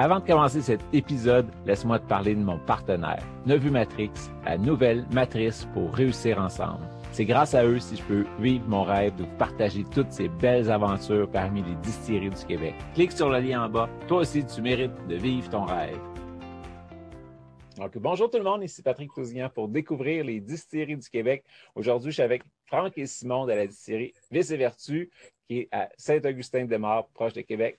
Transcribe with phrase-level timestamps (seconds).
[0.00, 4.10] Avant de commencer cet épisode, laisse-moi te parler de mon partenaire, Nevu Matrix,
[4.46, 6.88] la nouvelle matrice pour réussir ensemble.
[7.12, 10.28] C'est grâce à eux si je peux vivre mon rêve de vous partager toutes ces
[10.28, 12.74] belles aventures parmi les distilleries du Québec.
[12.94, 13.90] Clique sur le lien en bas.
[14.08, 15.98] Toi aussi, tu mérites de vivre ton rêve.
[17.96, 21.44] Bonjour tout le monde, ici Patrick Tousignan pour découvrir les distilleries du Québec.
[21.74, 25.10] Aujourd'hui, je suis avec Franck et Simon de la distillerie Vice et Vertu,
[25.46, 27.78] qui est à Saint-Augustin-de-Mar, proche de Québec.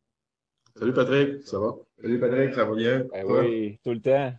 [0.75, 1.75] Salut Patrick, ça va?
[2.01, 3.05] Salut Patrick, ça va bien?
[3.11, 4.33] Ben oui, tout le temps.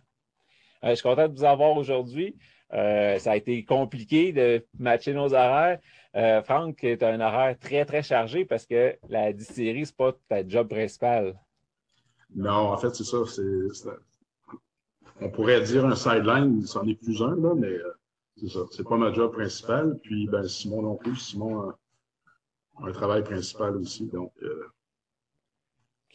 [0.83, 2.35] Euh, je suis content de vous avoir aujourd'hui.
[2.73, 5.79] Euh, ça a été compliqué de matcher nos horaires.
[6.15, 9.95] Euh, Franck, tu as un horaire très, très chargé parce que la distillerie, ce n'est
[9.95, 11.39] pas ta job principal.
[12.35, 13.19] Non, en fait, c'est ça.
[15.21, 17.77] On pourrait dire un sideline, c'en est plus un, là, mais
[18.37, 18.61] c'est ça.
[18.71, 19.99] C'est pas ma job principal.
[20.01, 21.15] Puis, ben, Simon non plus.
[21.15, 21.77] Simon a
[22.87, 24.07] un travail principal aussi.
[24.07, 24.33] Donc,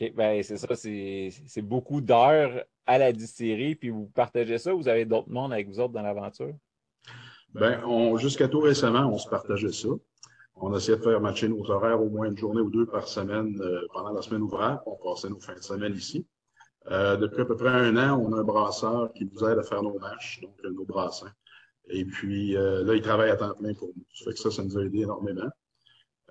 [0.01, 4.89] OK, ben c'est ça, c'est beaucoup d'heures à la distillerie, puis vous partagez ça, vous
[4.89, 6.55] avez d'autres mondes avec vous autres dans l'aventure?
[7.55, 7.83] Ben,
[8.17, 9.89] jusqu'à tout récemment, on se partageait ça.
[10.57, 13.61] On essayait de faire matcher nos horaires au moins une journée ou deux par semaine
[13.61, 14.81] euh, pendant la semaine ouvrable.
[14.87, 16.27] On passait nos fins de semaine ici.
[16.91, 19.63] Euh, depuis à peu près un an, on a un brasseur qui nous aide à
[19.63, 21.33] faire nos matchs, donc nos brassins.
[21.91, 24.05] Et puis euh, là, il travaille à temps plein pour nous.
[24.15, 25.49] Ça fait que ça, ça nous a aidé énormément.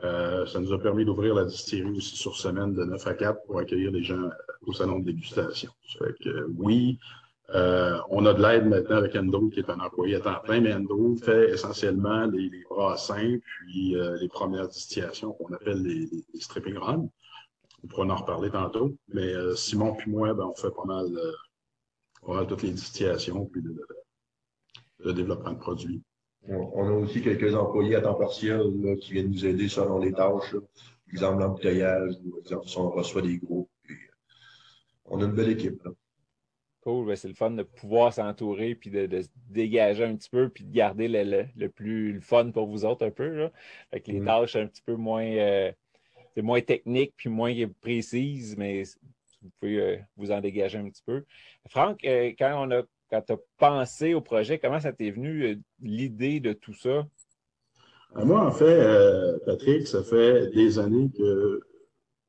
[0.04, 3.44] Euh, ça nous a permis d'ouvrir la distillerie aussi sur semaine de 9 à 4
[3.46, 4.30] pour accueillir les gens
[4.66, 5.72] au salon de dégustation.
[5.92, 7.00] Ça fait que oui,
[7.50, 10.62] euh, on a de l'aide maintenant avec Endo, qui est un employé à temps plein,
[10.62, 16.10] mais Endo fait essentiellement les, les brassins, puis euh, les premières distillations qu'on appelle les,
[16.40, 17.10] stripping runs.
[17.84, 18.96] On pourra en reparler tantôt.
[19.08, 21.08] Mais Simon puis moi, ben, on fait pas mal,
[22.26, 23.64] pas mal toutes les distillations, puis
[25.00, 26.04] le développement de produits.
[26.50, 28.62] On a aussi quelques employés à temps partiel
[29.02, 30.54] qui viennent nous aider selon les tâches.
[30.54, 30.60] Là.
[31.12, 33.70] Exemple, l'embouteillage, exemple, si on reçoit des groupes.
[33.90, 33.94] Euh,
[35.06, 35.84] on a une belle équipe.
[35.84, 35.92] Là.
[36.82, 40.50] Cool, ben, c'est le fun de pouvoir s'entourer puis de, se dégager un petit peu
[40.50, 43.28] puis de garder le, plus le fun pour vous autres un peu.
[43.28, 43.52] Là.
[43.92, 44.26] Fait que les mm.
[44.26, 45.72] tâches un petit peu moins, euh,
[46.38, 48.84] moins techniques puis moins précises, mais
[49.42, 51.26] vous pouvez euh, vous en dégager un petit peu.
[51.68, 55.56] Franck, quand on a quand tu as pensé au projet, comment ça t'est venu euh,
[55.82, 57.06] l'idée de tout ça?
[58.16, 61.62] Euh, moi, en fait, euh, Patrick, ça fait des années que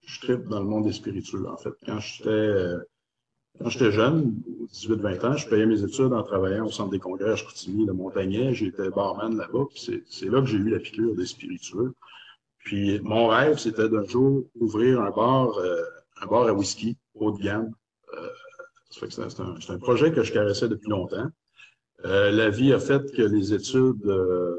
[0.02, 1.72] je tripe dans le monde des spiritueux, en fait.
[1.84, 2.54] Quand j'étais
[3.60, 4.36] quand j'étais jeune,
[4.72, 7.92] 18-20 ans, je payais mes études en travaillant au centre des congrès à Chicoutimi, de
[7.92, 8.54] Montagnet.
[8.54, 9.64] J'étais barman là-bas.
[9.74, 11.94] C'est là que j'ai eu la piqûre des spiritueux.
[12.58, 15.58] Puis mon rêve, c'était d'un jour ouvrir un bar,
[16.22, 17.72] un bar à whisky haut de gamme
[18.90, 21.28] c'est un, un, projet que je caressais depuis longtemps.
[22.04, 24.56] Euh, la vie a fait que les études, euh,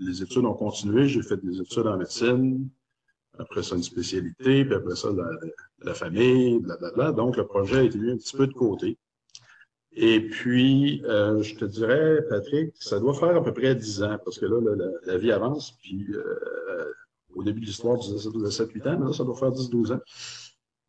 [0.00, 1.06] les études ont continué.
[1.06, 2.68] J'ai fait des études en médecine,
[3.38, 5.28] après ça une spécialité, puis après ça la,
[5.82, 7.12] la famille, blablabla.
[7.12, 8.98] Donc le projet a été mis un petit peu de côté.
[10.00, 14.16] Et puis, euh, je te dirais, Patrick, ça doit faire à peu près 10 ans,
[14.24, 14.60] parce que là,
[15.04, 16.92] la, vie avance, puis euh,
[17.34, 20.00] au début de l'histoire, de 7-8 ans, mais là, ça doit faire 10-12 ans.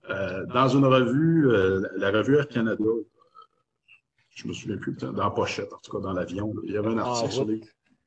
[0.10, 3.06] Euh, dans une revue, euh, la revue Air Canada, euh,
[4.36, 6.90] je me souviens plus, dans la pochette, en tout cas dans l'avion, il y avait
[6.90, 7.62] un article sur les.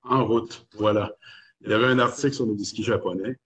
[0.05, 1.15] En route, voilà.
[1.61, 3.37] Il y avait un article sur les whisky japonais.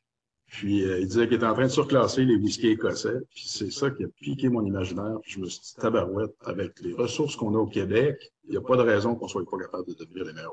[0.46, 3.18] Puis il disait qu'il était en train de surclasser les whisky écossais.
[3.34, 5.18] Puis c'est ça qui a piqué mon imaginaire.
[5.22, 8.56] Puis je me suis dit, tabarouette, avec les ressources qu'on a au Québec, il n'y
[8.56, 10.52] a pas de raison qu'on soit pas capable de devenir les meilleurs.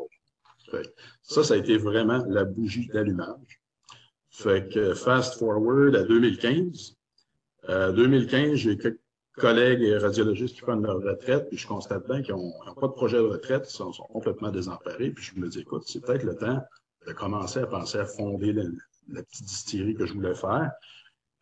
[0.70, 3.62] Fait ça, ça a été vraiment la bougie d'allumage.
[4.30, 6.98] Fait que fast forward à 2015,
[7.70, 9.00] euh, 2015, j'ai quelques
[9.38, 13.18] collègues radiologistes qui prennent leur retraite, puis je constate bien qu'ils n'ont pas de projet
[13.18, 16.62] de retraite, ils sont, complètement désemparés, puis je me dis, écoute, c'est peut-être le temps
[17.08, 20.72] de commencer à penser à fonder la, petite distillerie que je voulais faire.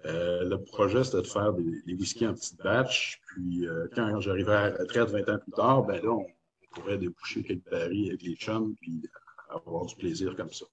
[0.06, 3.22] Euh, le projet, c'était de faire des, des whiskies en petites batch.
[3.28, 6.26] Puis euh, quand j'arriverai à la retraite 20 ans plus tard, ben là, on,
[6.72, 9.02] pourrait déboucher quelques paris avec les chums puis
[9.50, 10.66] avoir du plaisir comme ça.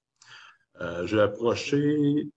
[0.80, 2.28] Euh, j'ai approché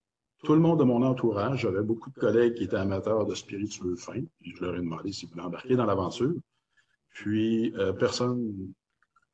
[0.43, 1.61] tout le monde de mon entourage.
[1.61, 4.23] J'avais beaucoup de collègues qui étaient amateurs de spiritueux fins.
[4.39, 6.33] Puis je leur ai demandé s'ils voulaient embarquer dans l'aventure.
[7.11, 8.73] Puis euh, personne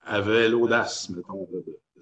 [0.01, 1.47] avait l'audace, mettons,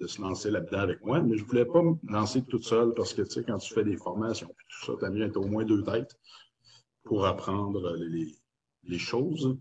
[0.00, 1.20] de, se lancer là-dedans avec moi.
[1.20, 3.84] Mais je voulais pas me lancer toute seule parce que, tu sais, quand tu fais
[3.84, 6.18] des formations, tout ça, t'as mieux être au moins deux têtes
[7.04, 8.34] pour apprendre les,
[8.84, 9.56] les choses.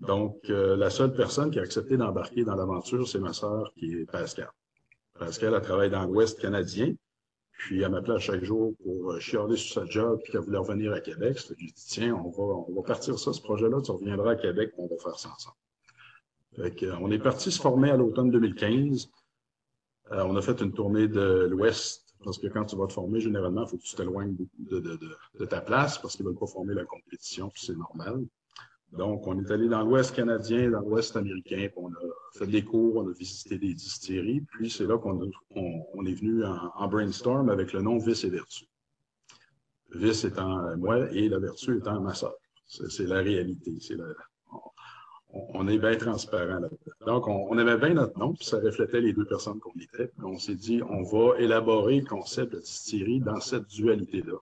[0.00, 3.92] Donc, euh, la seule personne qui a accepté d'embarquer dans l'aventure, c'est ma sœur, qui
[3.92, 4.50] est Pascal.
[5.18, 6.94] Pascal, elle travaille dans l'Ouest canadien,
[7.56, 10.92] puis elle m'appelait chaque jour pour euh, chialer sur sa job, puis qu'elle voulait revenir
[10.92, 11.38] à Québec.
[11.48, 14.72] J'ai dit, tiens, on va, on va partir ça, ce projet-là, tu reviendras à Québec,
[14.76, 15.56] on va faire ça ensemble.
[16.56, 19.10] Fait que, on est parti se former à l'automne 2015.
[20.12, 23.20] Euh, on a fait une tournée de l'Ouest, parce que quand tu vas te former,
[23.20, 26.38] généralement, il faut que tu t'éloignes de, de, de, de, ta place, parce qu'ils veulent
[26.38, 28.24] pas former la compétition, puis c'est normal.
[28.96, 32.96] Donc, on est allé dans l'Ouest canadien, dans l'Ouest américain, on a fait des cours,
[32.96, 35.20] on a visité des distilleries, puis c'est là qu'on
[35.56, 38.66] on, on, est venu en, brainstorm avec le nom Vice et Vertu.
[39.94, 42.34] Vice étant moi et la Vertu étant ma sœur.
[42.66, 43.76] C'est la réalité.
[45.28, 47.06] On, est bien transparent là-dedans.
[47.06, 50.12] Donc, on, avait bien notre nom, puis ça reflétait les deux personnes qu'on était.
[50.22, 54.38] On s'est dit, on va élaborer le concept de distillerie dans cette dualité-là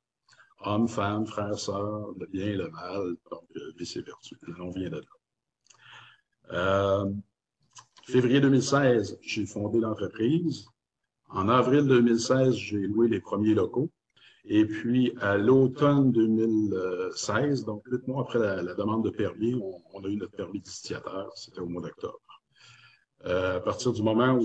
[0.64, 4.36] homme, femme, frère, sœur, le bien et le mal, donc euh, vice et vertu.
[4.58, 5.02] Nom vient de là.
[6.52, 7.10] Euh,
[8.04, 10.66] février 2016, j'ai fondé l'entreprise.
[11.28, 13.90] En avril 2016, j'ai loué les premiers locaux.
[14.44, 20.04] Et puis, à l'automne 2016, donc huit mois après la, demande de permis, on, on,
[20.04, 21.30] a eu notre permis distillateur.
[21.36, 22.18] C'était au mois d'octobre.
[23.24, 24.44] Euh, à partir du moment où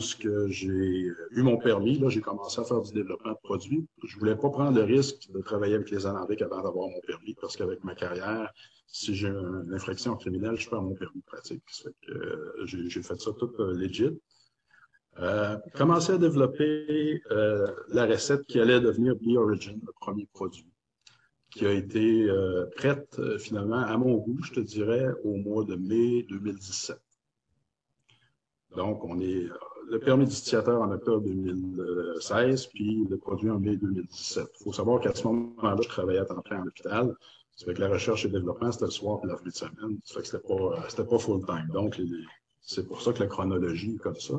[0.50, 3.88] j'ai eu mon permis, là, j'ai commencé à faire du développement de produits.
[4.06, 7.36] Je voulais pas prendre le risque de travailler avec les Alambics avant d'avoir mon permis,
[7.42, 8.54] parce qu'avec ma carrière,
[8.86, 11.64] si j'ai une infraction criminelle, je perds mon permis pratique.
[11.72, 14.20] Ça fait que euh, j'ai fait ça tout euh, legit.
[15.20, 20.72] Euh, commencé à développer euh, la recette qui allait devenir Be Origin, le premier produit,
[21.50, 25.76] qui a été euh, prête finalement à mon goût, je te dirais, au mois de
[25.76, 27.00] mai 2017.
[28.78, 29.48] Donc, on est
[29.90, 34.46] le permis distillateur en octobre 2016, puis le produit en mai 2017.
[34.60, 37.16] Il faut savoir qu'à ce moment-là, je travaillais à temps plein en hôpital.
[37.56, 39.50] Ça fait que la recherche et le développement, c'était le soir et la fin de
[39.50, 39.98] semaine.
[40.04, 41.70] Ça fait que c'était pas, c'était pas full-time.
[41.74, 42.00] Donc,
[42.62, 44.36] c'est pour ça que la chronologie est comme ça.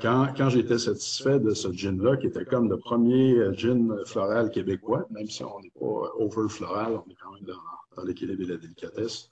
[0.00, 5.26] Quand, j'étais satisfait de ce gin-là, qui était comme le premier gin floral québécois, même
[5.26, 9.30] si on n'est pas over floral, on est quand même dans, l'équilibre et la délicatesse.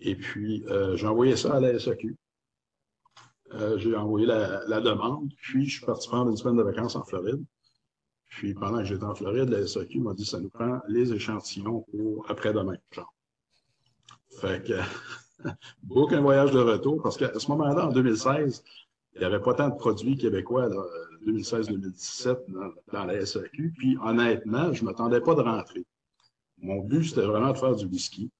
[0.00, 2.16] Et puis, euh, j'ai envoyé ça à la SAQ.
[3.54, 6.96] Euh, j'ai envoyé la, la, demande, puis je suis parti prendre une semaine de vacances
[6.96, 7.42] en Floride.
[8.28, 11.86] Puis pendant que j'étais en Floride, la SAQ m'a dit ça nous prend les échantillons
[11.90, 12.76] pour après-demain.
[14.40, 14.74] Fait que
[15.90, 18.62] aucun voyage de retour, parce qu'à ce moment-là, en 2016,
[19.14, 20.68] il n'y avait pas tant de produits québécois,
[21.26, 23.72] 2016-2017, dans, dans, la SAQ.
[23.76, 25.84] Puis honnêtement, je ne m'attendais pas de rentrer.
[26.58, 28.30] Mon but, c'était vraiment de faire du whisky.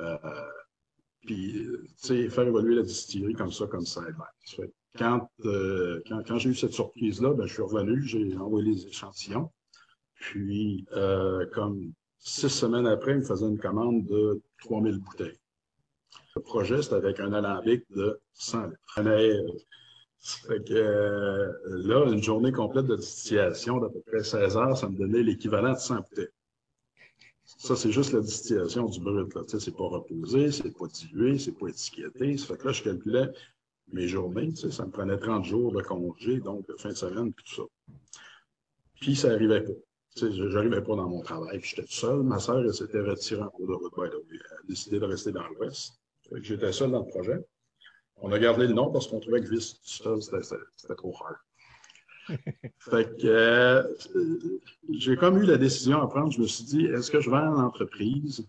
[0.00, 0.16] Euh,
[1.26, 1.66] puis,
[2.30, 4.02] faire évoluer la distillerie comme ça, comme ça.
[4.96, 8.86] Quand, euh, quand, quand j'ai eu cette surprise-là, ben, je suis revenu, j'ai envoyé les
[8.86, 9.50] échantillons.
[10.14, 15.38] Puis, euh, comme six semaines après, il me faisait une commande de 3000 bouteilles.
[16.36, 18.68] Le projet, c'était avec un alambic de 100
[18.98, 19.66] litres.
[20.20, 24.88] Fait que euh, là, une journée complète de distillation d'à peu près 16 heures, ça
[24.88, 26.28] me donnait l'équivalent de 100 bouteilles.
[27.58, 29.32] Ça, c'est juste la distillation du brut.
[29.48, 32.36] Sais, c'est pas reposé, c'est pas dilué, c'est pas étiqueté.
[32.36, 33.30] Ça fait que là, je calculais
[33.92, 34.54] mes journées.
[34.54, 37.62] Ça me prenait 30 jours de congé, donc de fin de semaine, puis tout ça.
[39.00, 39.72] Puis ça arrivait pas.
[40.16, 41.60] Tu sais, j'arrivais pas dans mon travail.
[41.62, 42.22] J'étais seul.
[42.22, 43.92] Ma sœur, elle s'était retirée en cours de route.
[43.98, 45.94] Elle a décidé de rester dans l'Ouest.
[46.40, 47.44] J'étais seul dans le projet.
[48.16, 51.36] On a gardé le nom parce qu'on trouvait que tout seul, c'était trop hard
[52.78, 53.82] fait que euh,
[54.90, 56.32] j'ai comme eu la décision à prendre.
[56.32, 58.46] Je me suis dit, est-ce que je vends l'entreprise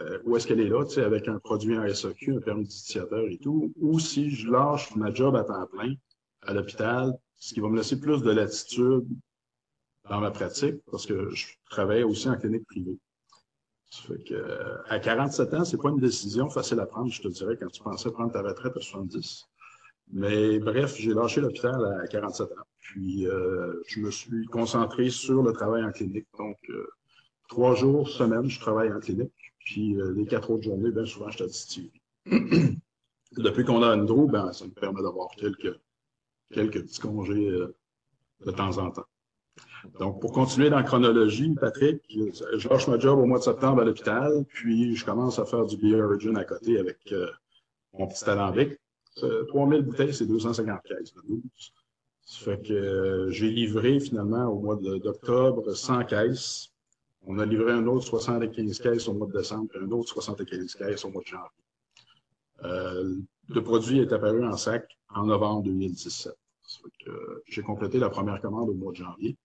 [0.00, 2.64] euh, ou est-ce qu'elle est là, tu sais, avec un produit en SAQ, un permis
[2.64, 5.94] d'utilisateur et tout, ou si je lâche ma job à temps plein
[6.42, 9.06] à l'hôpital, ce qui va me laisser plus de latitude
[10.08, 12.98] dans ma pratique, parce que je travaille aussi en clinique privée.
[13.90, 17.56] Fait que, à 47 ans, c'est pas une décision facile à prendre, je te dirais,
[17.60, 19.46] quand tu pensais prendre ta retraite à 70.
[20.12, 22.69] Mais bref, j'ai lâché l'hôpital à 47 ans.
[22.90, 26.26] Puis, euh, je me suis concentré sur le travail en clinique.
[26.36, 26.88] Donc, euh,
[27.48, 29.30] trois jours, semaine, je travaille en clinique.
[29.60, 31.92] Puis, euh, les quatre autres journées, bien souvent, je suis
[33.36, 35.78] Depuis qu'on a Andrew, ben, ça me permet d'avoir quelques,
[36.52, 37.48] quelques petits congés
[38.44, 39.06] de temps en temps.
[40.00, 43.82] Donc, pour continuer dans la chronologie, Patrick, je lâche ma job au mois de septembre
[43.82, 47.14] à l'hôpital, puis je commence à faire du Beer Origin à côté avec
[47.92, 48.80] mon petit alambic.
[49.48, 51.40] 3000 bouteilles, c'est 250 caisses de 12.
[52.30, 56.70] Ça fait que euh, j'ai livré finalement au mois d'octobre 100 caisses.
[57.26, 60.76] On a livré un autre 75 caisses au mois de décembre, et un autre 75
[60.76, 61.64] caisses au mois de janvier.
[62.62, 63.16] Euh,
[63.48, 66.32] le produit est apparu en sac en novembre 2017.
[67.48, 69.36] J'ai complété la première commande au mois de janvier.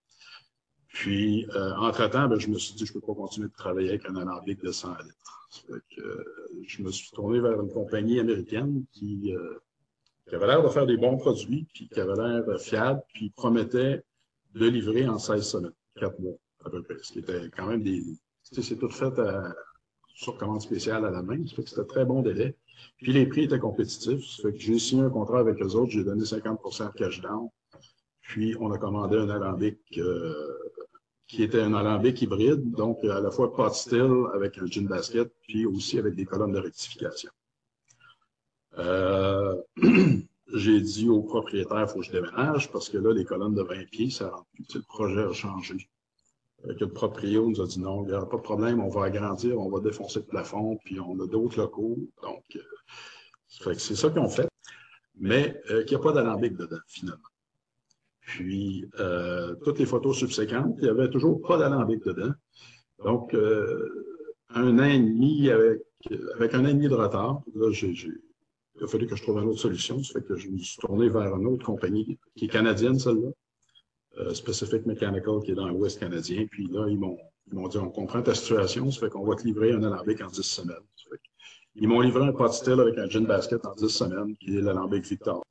[0.89, 3.89] Puis, euh, entre-temps, ben, je me suis dit, je ne peux pas continuer de travailler
[3.89, 5.49] avec un alambic de 100 litres.
[5.97, 6.23] Euh,
[6.67, 9.59] je me suis tourné vers une compagnie américaine qui, euh,
[10.27, 14.03] qui avait l'air de faire des bons produits, puis qui avait l'air fiable, puis promettait
[14.53, 16.95] de livrer en 16 semaines, 4 mois à peu près.
[17.01, 18.03] Ce qui était quand même des...
[18.43, 19.53] C'est tout fait à,
[20.15, 21.45] sur commande spéciale à la main.
[21.45, 22.55] Ça fait que c'était très bon délai.
[22.97, 24.25] Puis les prix étaient compétitifs.
[24.25, 25.91] Ça fait que j'ai signé un contrat avec eux autres.
[25.91, 27.49] J'ai donné 50 de cash down.
[28.21, 30.33] Puis on a commandé un alambic euh,
[31.27, 35.31] qui était un alambic hybride, donc à la fois pot still avec un gin basket,
[35.41, 37.31] puis aussi avec des colonnes de rectification.
[38.77, 39.55] Euh,
[40.53, 43.63] j'ai dit au propriétaire, il faut que je déménage parce que là, les colonnes de
[43.63, 44.75] 20 pieds, ça rentre plus.
[44.75, 45.89] Le projet a changé.
[46.63, 49.05] Que le propriétaire nous a dit non, il n'y aura pas de problème, on va
[49.05, 51.97] agrandir, on va défoncer le plafond, puis on a d'autres locaux.
[52.23, 54.47] Donc, euh, c'est ça qu'ils ont fait.
[55.17, 57.21] Mais euh, qu'il n'y a pas d'alambic dedans, finalement.
[58.21, 62.33] Puis, euh, toutes les photos subséquentes, il n'y avait toujours pas d'alambic dedans.
[63.03, 64.15] Donc, euh,
[64.49, 65.81] un an et demi avec,
[66.35, 67.93] avec un an et demi de retard, là, j'ai,
[68.77, 70.01] il a fallu que je trouve une autre solution.
[70.03, 73.29] Ça fait que je me suis tourné vers une autre compagnie qui est canadienne, celle-là,
[74.19, 76.45] euh, Specific Mechanical, qui est dans l'Ouest canadien.
[76.49, 77.17] Puis là, ils m'ont,
[77.67, 80.41] dit, on comprend ta situation, ça fait qu'on va te livrer un alambic en 10
[80.41, 80.75] semaines.
[81.75, 84.61] ils m'ont livré un pot still avec un gin basket en 10 semaines, qui est
[84.61, 85.41] l'alambic Victor.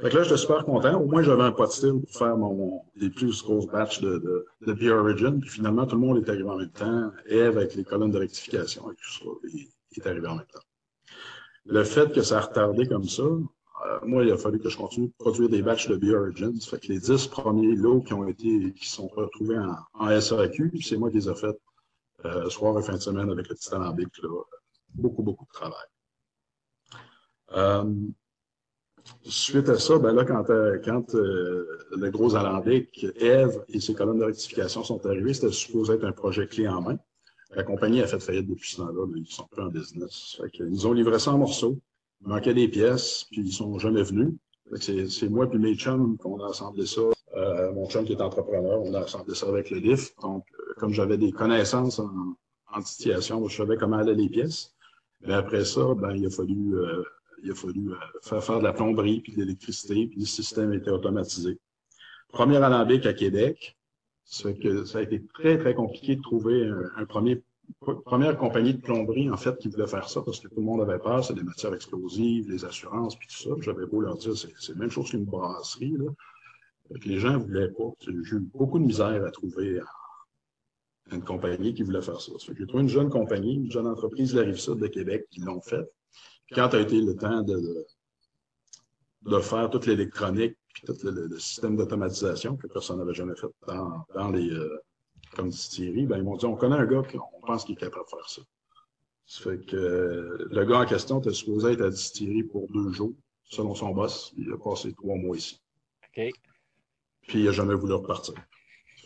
[0.00, 1.00] Fait que là, j'étais super content.
[1.00, 4.46] Au moins, j'avais un pot still pour faire mon, les plus grosses batchs de, de,
[4.64, 5.40] de Beer Origin.
[5.40, 7.10] Puis finalement, tout le monde est arrivé en même temps.
[7.26, 10.60] Eve, avec les colonnes de rectification et tout ça, il est arrivé en même temps.
[11.68, 14.76] Le fait que ça a retardé comme ça, euh, moi, il a fallu que je
[14.76, 16.58] continue de produire des batchs de Beer Origin.
[16.60, 20.20] Ça fait que les dix premiers lots qui ont été, qui sont retrouvés en, en
[20.20, 21.60] SAQ, c'est moi qui les ai faits
[22.24, 24.08] euh, soir et fin de semaine avec le petit alambic.
[24.22, 24.28] Là.
[24.94, 25.86] Beaucoup, beaucoup de travail.
[27.52, 27.94] Euh,
[29.22, 34.18] Suite à ça, ben là, quand, euh, quand le gros alambic, Eve et ses colonnes
[34.18, 36.98] de rectification sont arrivées, c'était supposé être un projet clé en main.
[37.50, 40.36] La compagnie a fait faillite depuis ce temps-là, mais ils sont plus en business.
[40.40, 41.78] Fait ils nous ont livré ça en morceaux.
[42.20, 44.34] Il manquait des pièces, puis ils sont jamais venus.
[44.76, 47.00] C'est moi puis mes chums qu'on a assemblé ça.
[47.36, 50.14] Euh, mon chum qui est entrepreneur, on a assemblé ça avec le lift.
[50.20, 50.44] Donc,
[50.76, 52.36] comme j'avais des connaissances en,
[52.70, 54.74] en je savais comment allaient les pièces.
[55.22, 56.74] Mais après ça, ben, il a fallu
[57.42, 60.72] il a fallu euh, faire faire de la plomberie, puis de l'électricité, puis le système
[60.72, 61.58] était automatisé.
[62.28, 63.77] Premier alambic à Québec,
[64.28, 67.42] ça, que ça a été très, très compliqué de trouver un, premier
[68.04, 70.80] première compagnie de plomberie, en fait, qui voulait faire ça parce que tout le monde
[70.80, 73.50] avait peur, c'est des matières explosives, les assurances, puis tout ça.
[73.60, 75.96] J'avais beau leur dire, c'est la même chose qu'une brasserie,
[77.04, 77.92] les gens voulaient pas.
[78.00, 79.80] J'ai eu beaucoup de misère à trouver
[81.12, 82.32] une compagnie qui voulait faire ça.
[82.38, 85.60] J'ai trouvé une jeune compagnie, une jeune entreprise de la Rive-Sud de Québec qui l'ont
[85.60, 85.86] fait
[86.52, 87.86] quand a été le temps de,
[89.40, 90.56] faire toute l'électronique
[90.86, 94.82] tout le, système d'automatisation que personne n'avait jamais fait dans, dans les euh,
[95.34, 98.04] comme distilleries, ben, ils m'ont dit on connaît un gars qu'on pense qu'il est capable
[98.04, 98.42] de faire ça.
[99.26, 102.92] Ça fait que euh, le gars en question était supposé être à distillerie pour deux
[102.92, 103.12] jours,
[103.44, 104.32] selon son boss.
[104.38, 105.60] Il a passé trois mois ici.
[106.04, 106.30] OK.
[107.26, 108.34] Puis il n'a jamais voulu repartir.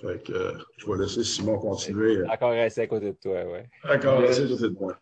[0.00, 2.24] Fait que euh, je vais laisser Simon continuer.
[2.28, 3.60] Encore rester à côté de toi, oui.
[3.84, 4.96] Encore rester à côté de moi.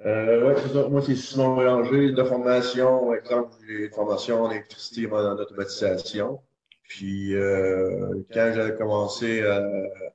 [0.00, 0.88] Euh, oui, c'est ça.
[0.88, 3.14] Moi, c'est Simon Mélanger, de formation.
[3.14, 6.40] Exemple, j'ai une formation en électricité et en automatisation.
[6.82, 9.66] Puis, euh, quand j'ai commencé à,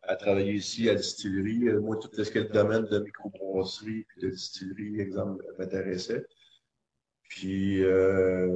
[0.04, 4.06] à, travailler ici à distillerie, euh, moi, tout ce qui est le domaine de microbrasserie
[4.08, 6.24] puis de distillerie, exemple, m'intéressait.
[7.30, 8.48] Puis, euh,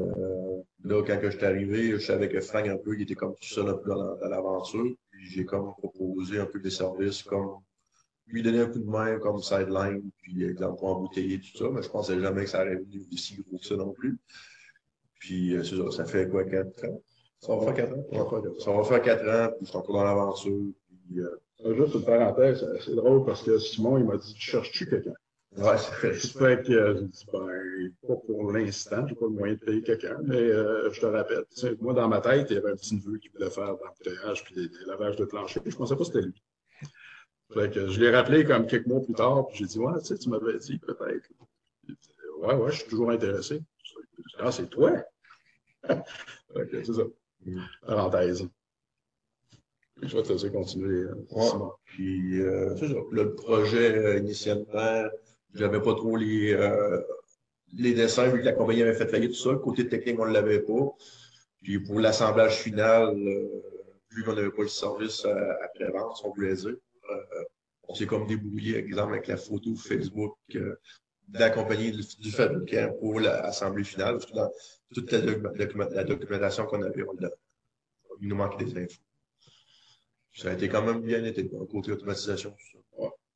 [0.84, 3.48] là, quand je suis arrivé, je savais que Frank, un peu, il était comme tout
[3.48, 4.96] seul un peu dans, dans l'aventure.
[5.12, 7.58] Puis, j'ai comme proposé un peu des services comme
[8.28, 11.84] lui donner un coup de main comme sideline, puis exemple pour embouteiller tout ça, mais
[11.84, 14.18] je pensais jamais que ça aurait venu aussi gros que ça non plus.
[15.20, 17.02] Puis euh, c'est ça, ça fait quoi, quatre ans?
[17.40, 18.60] Ça va faire quatre ans?
[18.60, 20.72] Ça va faire quatre ans, puis je suis encore dans l'aventure.
[21.08, 21.76] Puis, euh...
[21.76, 25.14] Juste une parenthèse, c'est drôle parce que Simon, il m'a dit, tu cherches-tu quelqu'un?
[25.58, 29.54] Ouais, c'est fait que euh, j'ai dit, ben, pas pour l'instant, j'ai pas le moyen
[29.54, 31.46] de payer quelqu'un, mais euh, je te rappelle.
[31.80, 34.56] Moi, dans ma tête, il y avait un petit neveu qui voulait faire l'embouteillage puis
[34.56, 35.62] des, lavages de plancher.
[35.64, 36.34] Je pensais pas que c'était lui.
[37.54, 40.08] Fait que je l'ai rappelé comme quelques mois plus tard, puis j'ai dit, ouais, tu
[40.08, 41.30] sais, tu m'avais dit peut-être.
[42.40, 43.62] Ouais, ouais, je suis toujours intéressé.
[44.40, 44.92] Ah, c'est toi?
[45.90, 47.04] ok, c'est ça.
[47.86, 48.48] Parenthèse.
[50.02, 51.06] Je vais te laisser continuer.
[51.32, 51.50] Ouais.
[51.86, 52.86] Puis, euh, ça.
[53.12, 55.08] Le projet, euh, initialement,
[55.54, 57.02] j'avais pas trop les, euh,
[57.78, 59.52] les dessins, vu que la compagnie avait fait faillite, tout ça.
[59.52, 60.96] Le côté technique, on ne l'avait pas.
[61.62, 63.48] Puis, pour l'assemblage final, euh,
[64.12, 66.93] vu qu'on n'avait pas le service euh, après-vente, si on voulait dire, euh,
[67.88, 70.76] on s'est comme débrouillé, exemple, avec la photo Facebook euh,
[71.28, 74.20] de la compagnie du, du fabricant pour l'assemblée finale.
[74.34, 74.50] Dans
[74.94, 77.16] toute la, document- la documentation qu'on avait, on
[78.22, 79.02] il nous manquait des infos.
[80.36, 82.56] Ça a été quand même bien été, côté automatisation.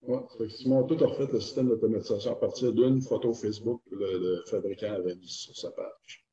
[0.02, 4.20] Ouais, effectivement, tout a refait le système d'automatisation à partir d'une photo Facebook que le,
[4.20, 6.26] le fabricant avait mise sur sa page.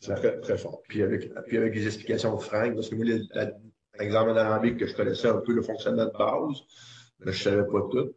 [0.00, 0.80] C'est très, très fort.
[0.88, 3.52] Puis avec, puis avec les explications de Frank, parce que moi, la-
[3.98, 6.62] l'examen arambique que je connaissais un peu le fonctionnement de base,
[7.20, 8.14] mais je savais pas tout.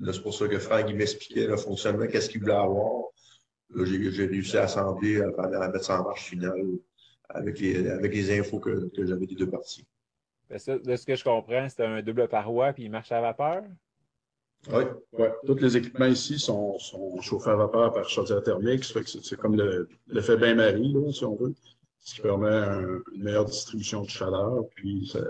[0.00, 3.04] Là, c'est pour ça que Frank, il m'expliquait le fonctionnement, qu'est-ce qu'il voulait avoir.
[3.74, 6.62] Là, j'ai, réussi à assembler, à, à mettre ça en marche finale
[7.28, 9.86] avec les, avec les infos que, que j'avais des deux parties.
[10.56, 13.62] Ça, de ce que je comprends, c'est un double paroi puis il marche à vapeur?
[14.70, 14.84] Oui.
[15.12, 18.84] Ouais, tous les équipements ici sont, sont chauffés à vapeur par chaudière thermique.
[18.84, 21.54] Fait c'est, comme le- l'effet bain-marie, là, si on veut,
[22.02, 24.64] ce qui permet un- une meilleure distribution de chaleur.
[24.74, 25.20] Puis ça-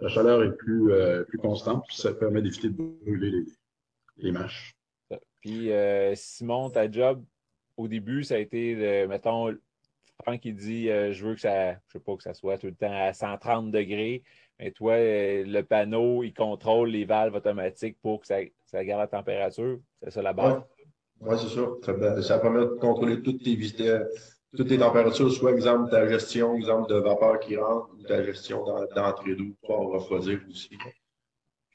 [0.00, 3.44] la chaleur est plus, euh, plus constante, puis ça permet d'éviter de brûler les,
[4.16, 4.74] les mâches.
[5.40, 7.22] Puis euh, Simon, ta job,
[7.76, 9.54] au début, ça a été, de, mettons,
[10.22, 12.68] Franck qui dit euh, je veux que ça, je sais pas, que ça soit tout
[12.68, 14.22] le temps à 130 degrés.
[14.58, 19.00] Mais toi, euh, le panneau, il contrôle les valves automatiques pour que ça, ça garde
[19.00, 19.80] la température.
[20.02, 20.62] C'est ça la base?
[21.20, 21.66] Oui, c'est ça.
[21.84, 23.80] Ça, ça permet de contrôler toutes tes visites,
[24.56, 28.64] toutes tes températures, soit exemple ta gestion, exemple de vapeur qui rentre, ou ta gestion
[28.64, 30.70] d'en- d'entrée d'eau pour refroidir aussi.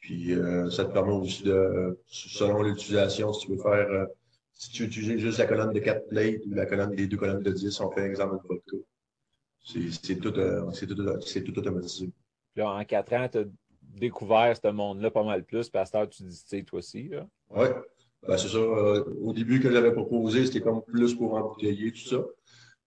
[0.01, 4.05] Puis euh, ça te permet aussi de, selon l'utilisation, si tu veux faire, euh,
[4.53, 7.43] si tu utilises juste la colonne de 4 plates ou la colonne des deux colonnes
[7.43, 8.77] de 10, on fait un exemple de vodka.
[9.65, 12.05] C'est c'est tout, euh, c'est tout, tout automatisé.
[12.53, 13.43] Puis là, en quatre ans, tu as
[13.81, 15.69] découvert ce monde-là pas mal plus.
[15.69, 17.10] Puis à cette heure, tu dis, tu sais, toi aussi.
[17.50, 17.67] Oui,
[18.27, 18.57] ben, c'est ça.
[18.57, 22.24] Euh, au début que j'avais proposé, c'était comme plus pour embouteiller, tout ça.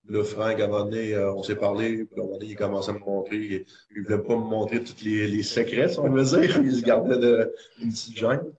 [0.08, 2.50] Là, Franck, à un moment donné, euh, on s'est parlé, puis à un moment donné,
[2.50, 3.36] il commençait à me montrer.
[3.36, 6.60] Il, il voulait pas me montrer tous les, les secrets, si on veut dire.
[6.62, 8.52] Il se gardait de, une petite gêne.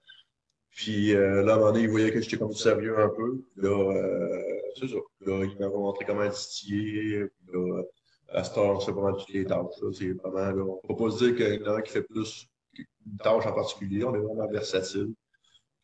[0.72, 3.42] Puis euh, là, à un moment donné, il voyait que j'étais comme sérieux un peu.
[3.58, 4.42] Là, euh,
[4.80, 4.96] c'est ça.
[5.26, 7.26] Là, il m'a montré comment distiller.
[7.52, 7.84] Là,
[8.30, 9.66] à cette heure, c'est mal toutes les tâches.
[9.94, 11.92] C'est vraiment, là, on ne peut pas se dire qu'il y en a un qui
[11.92, 12.48] fait plus
[13.06, 14.06] une tâche en particulier.
[14.06, 15.14] On est vraiment versatile.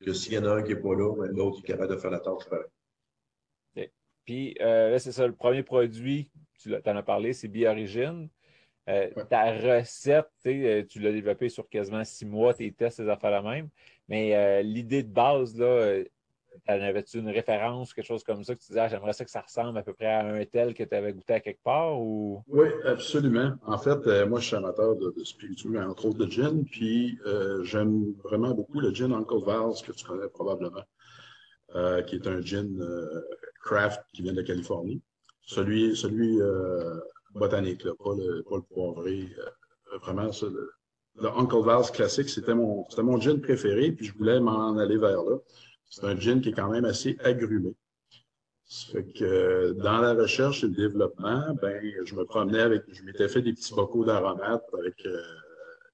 [0.05, 1.99] Que s'il y en a un qui n'est pas là, ben, l'autre est capable de
[1.99, 2.65] faire la tâche pareil.
[4.27, 8.29] Puis euh, là, c'est ça, le premier produit, tu en as parlé, c'est Biorigine.
[8.89, 9.25] Euh, Ouais.
[9.29, 13.41] Ta recette, tu euh, tu l'as développée sur quasiment six mois, tes tests, ces affaires-là
[13.41, 13.69] même.
[14.07, 16.03] Mais euh, l'idée de base, là,
[16.67, 19.41] avais-tu une référence, quelque chose comme ça, que tu disais, ah, j'aimerais ça que ça
[19.41, 22.43] ressemble à peu près à un tel que tu avais goûté à quelque part ou?
[22.47, 23.53] Oui, absolument.
[23.65, 27.19] En fait, euh, moi, je suis amateur de, de spiritueux, entre autres de gin, puis
[27.25, 30.83] euh, j'aime vraiment beaucoup le gin Uncle Val's, que tu connais probablement,
[31.75, 32.69] euh, qui est un gin
[33.73, 35.01] euh, qui vient de Californie.
[35.41, 36.95] Celui, celui euh,
[37.33, 39.29] botanique, là, pas, le, pas le poivré.
[39.39, 40.71] euh, vraiment, le,
[41.21, 45.23] le Uncle Val's classique, c'était mon, mon gin préféré, puis je voulais m'en aller vers
[45.23, 45.37] là.
[45.89, 47.73] C'est un gin qui est quand même assez agrumé.
[48.65, 52.83] Ça fait que euh, dans la recherche et le développement, ben, je me promenais avec,
[52.91, 55.21] je m'étais fait des petits bocaux d'aromates avec, euh,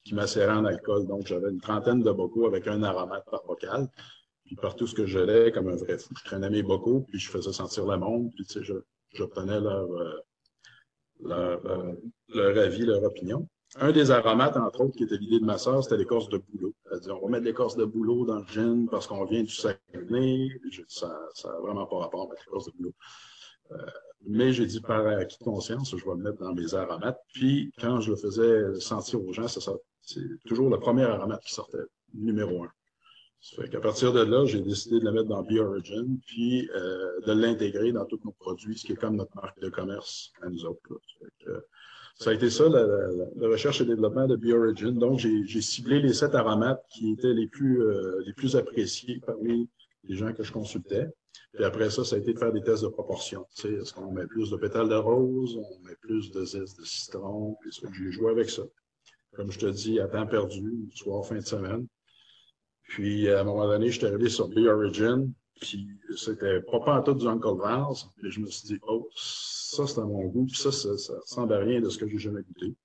[0.04, 1.06] qui macéraient en alcool.
[1.06, 3.88] Donc, j'avais une trentaine de bocaux avec un aromate par bocal.
[4.46, 7.30] Puis partout ce que j'allais, comme un vrai fou, je traînais mes bocaux, puis je
[7.30, 8.74] faisais sentir le monde, puis tu sais, je-
[9.14, 10.20] j'obtenais leur, euh,
[11.22, 11.94] leur, euh,
[12.30, 13.48] leur avis, leur opinion.
[13.78, 16.74] Un des aromates, entre autres, qui était l'idée de ma sœur, c'était l'écorce de bouleau.
[16.92, 19.50] Elle dit, on va mettre l'écorce de bouleau dans le gin parce qu'on vient du
[19.54, 20.50] Saguenay.
[20.70, 22.94] Dit, ça ça a vraiment pas rapport avec l'écorce de bouleau.
[23.72, 23.78] Euh,
[24.28, 27.20] mais j'ai dit, par acquis de conscience, je vais le mettre dans mes aromates.
[27.34, 31.54] Puis, quand je le faisais sentir aux gens, ça c'est toujours le premier aromate qui
[31.54, 31.78] sortait,
[32.14, 32.70] numéro un.
[33.46, 37.20] Ça fait qu'à partir de là, j'ai décidé de le mettre dans BioOrigin, puis euh,
[37.28, 40.50] de l'intégrer dans tous nos produits, ce qui est comme notre marque de commerce à
[40.50, 40.80] nous autres.
[40.90, 40.96] là.
[41.06, 41.66] Ça fait que,
[42.24, 44.94] ça a été ça, la, la- la recherche et développement de BioOrigin.
[44.94, 49.70] Donc, j'ai ciblé les sept aromates qui étaient les plus, euh, les plus appréciés parmi
[50.06, 51.08] les gens que je consultais.
[51.54, 53.46] Puis après ça, ça a été de faire des tests de proportion.
[53.56, 56.80] Tu sais, est-ce qu'on met plus de pétales de rose, on met plus de zeste
[56.80, 58.64] de citron, puis ça, j'ai joué avec ça.
[59.36, 60.64] Comme je te dis, à temps perdu,
[60.96, 61.88] soir, fin de semaine.
[62.84, 67.28] Puis, à un moment donné, je suis arrivé sur BioOrigin, puis c'était pas tout du
[67.28, 70.72] Uncle Val's, puis je me suis dit, oh, ça, c'est à mon goût, puis ça,
[70.72, 72.76] ça, ça ressemble à rien de ce que j'ai jamais goûté.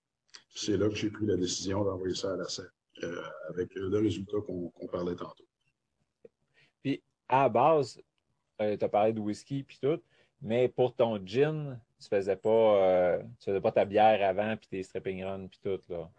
[0.55, 2.67] C'est là que j'ai pris la décision d'envoyer ça à la SEC,
[3.03, 5.45] euh, avec euh, le résultat qu'on parlait tantôt.
[6.83, 8.01] Puis à la base,
[8.59, 10.01] tu as parlé de whisky puis tout,
[10.41, 15.25] mais pour ton gin, tu faisais euh, faisais pas ta bière avant, puis tes stripping
[15.25, 16.11] runs, puis tout, là.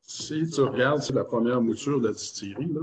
[0.00, 2.80] si tu regardes, c'est la première mouture de la distillerie, là,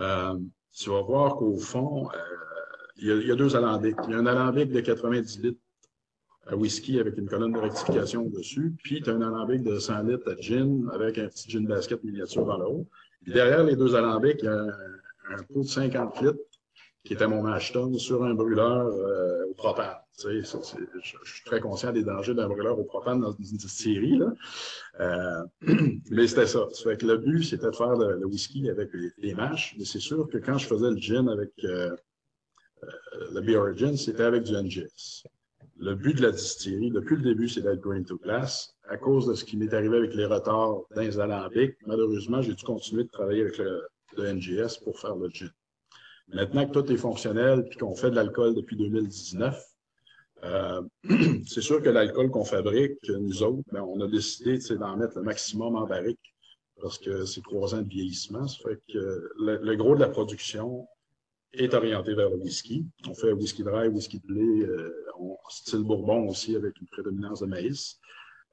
[0.00, 0.38] euh,
[0.72, 2.18] tu vas voir qu'au fond, euh,
[2.96, 3.96] il, y a, deux alambics.
[4.04, 5.60] Il y a un alambic de 90 litres
[6.46, 10.02] à whisky avec une colonne de rectification dessus, puis tu as un alambic de 100
[10.04, 12.86] litres à gin avec un petit gin basket miniature dans le haut.
[13.26, 14.66] derrière les deux alambics, il y a
[15.32, 16.38] un, pot de 50 litres
[17.04, 18.86] qui était mon Ashton sur un brûleur
[19.48, 19.96] au propane.
[20.18, 20.42] Je,
[21.24, 24.16] suis très conscient des dangers d'un brûleur au propane dans une distillerie.
[24.16, 24.32] Là.
[25.00, 25.44] Euh,
[26.10, 26.66] mais c'était ça.
[26.82, 29.74] fait que le but, c'était de faire le, whisky avec les, les mâches.
[29.78, 31.94] Mais c'est sûr que quand je faisais le gin avec euh,
[32.82, 35.24] euh le Beer Origin, c'était avec du NGS.
[35.78, 38.74] Le but de la distillerie, depuis le début, c'est d'être grain to glass.
[38.88, 42.54] À cause de ce qui m'est arrivé avec les retards dans les alambics, malheureusement, j'ai
[42.54, 45.50] dû continuer de travailler avec le, le NGS pour faire le gin.
[46.28, 49.75] Maintenant que tout est fonctionnel puis qu'on fait de l'alcool depuis 2019,
[50.44, 50.82] euh,
[51.46, 55.22] c'est sûr que l'alcool qu'on fabrique, nous autres, ben, on a décidé d'en mettre le
[55.22, 56.34] maximum en barrique
[56.80, 58.46] parce que c'est trois ans de vieillissement.
[58.46, 60.86] Ça fait que le, gros de la production
[61.52, 62.84] est orienté vers le whisky.
[63.08, 64.92] On fait whisky dry, whisky lait, euh,
[65.48, 67.98] style bourbon aussi avec une prédominance de maïs.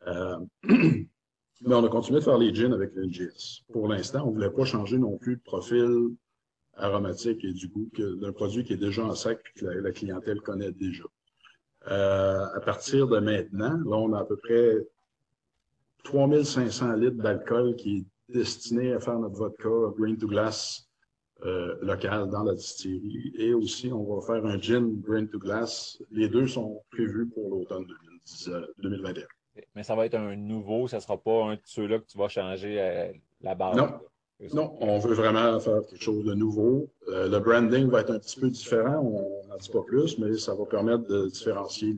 [0.07, 0.37] Euh,
[0.69, 3.63] mais on a continué de faire les gins avec le NGS.
[3.71, 6.15] Pour l'instant, on ne voulait pas changer non plus de profil
[6.75, 10.41] aromatique et du goût d'un produit qui est déjà en sac et que la, clientèle
[10.41, 11.03] connaît déjà.
[11.91, 14.77] Euh, à partir de maintenant, là, on a à peu près
[16.03, 20.89] 3500 litres d'alcool qui est destiné à faire notre vodka Green to Glass
[21.45, 23.33] euh, local dans la distillerie.
[23.37, 26.01] Et aussi, on va faire un gin Green to Glass.
[26.11, 27.85] Les deux sont prévus pour l'automne
[28.77, 29.23] 2021.
[29.23, 32.05] Euh, Mais ça va être un nouveau, ça ne sera pas un de ceux-là que
[32.05, 33.75] tu vas changer euh, la base.
[33.75, 33.89] Non,
[34.53, 36.91] non, on veut vraiment faire quelque chose de nouveau.
[37.07, 40.37] Euh, le branding va être un petit peu différent, on n'en dit pas plus, mais
[40.37, 41.93] ça va permettre de différencier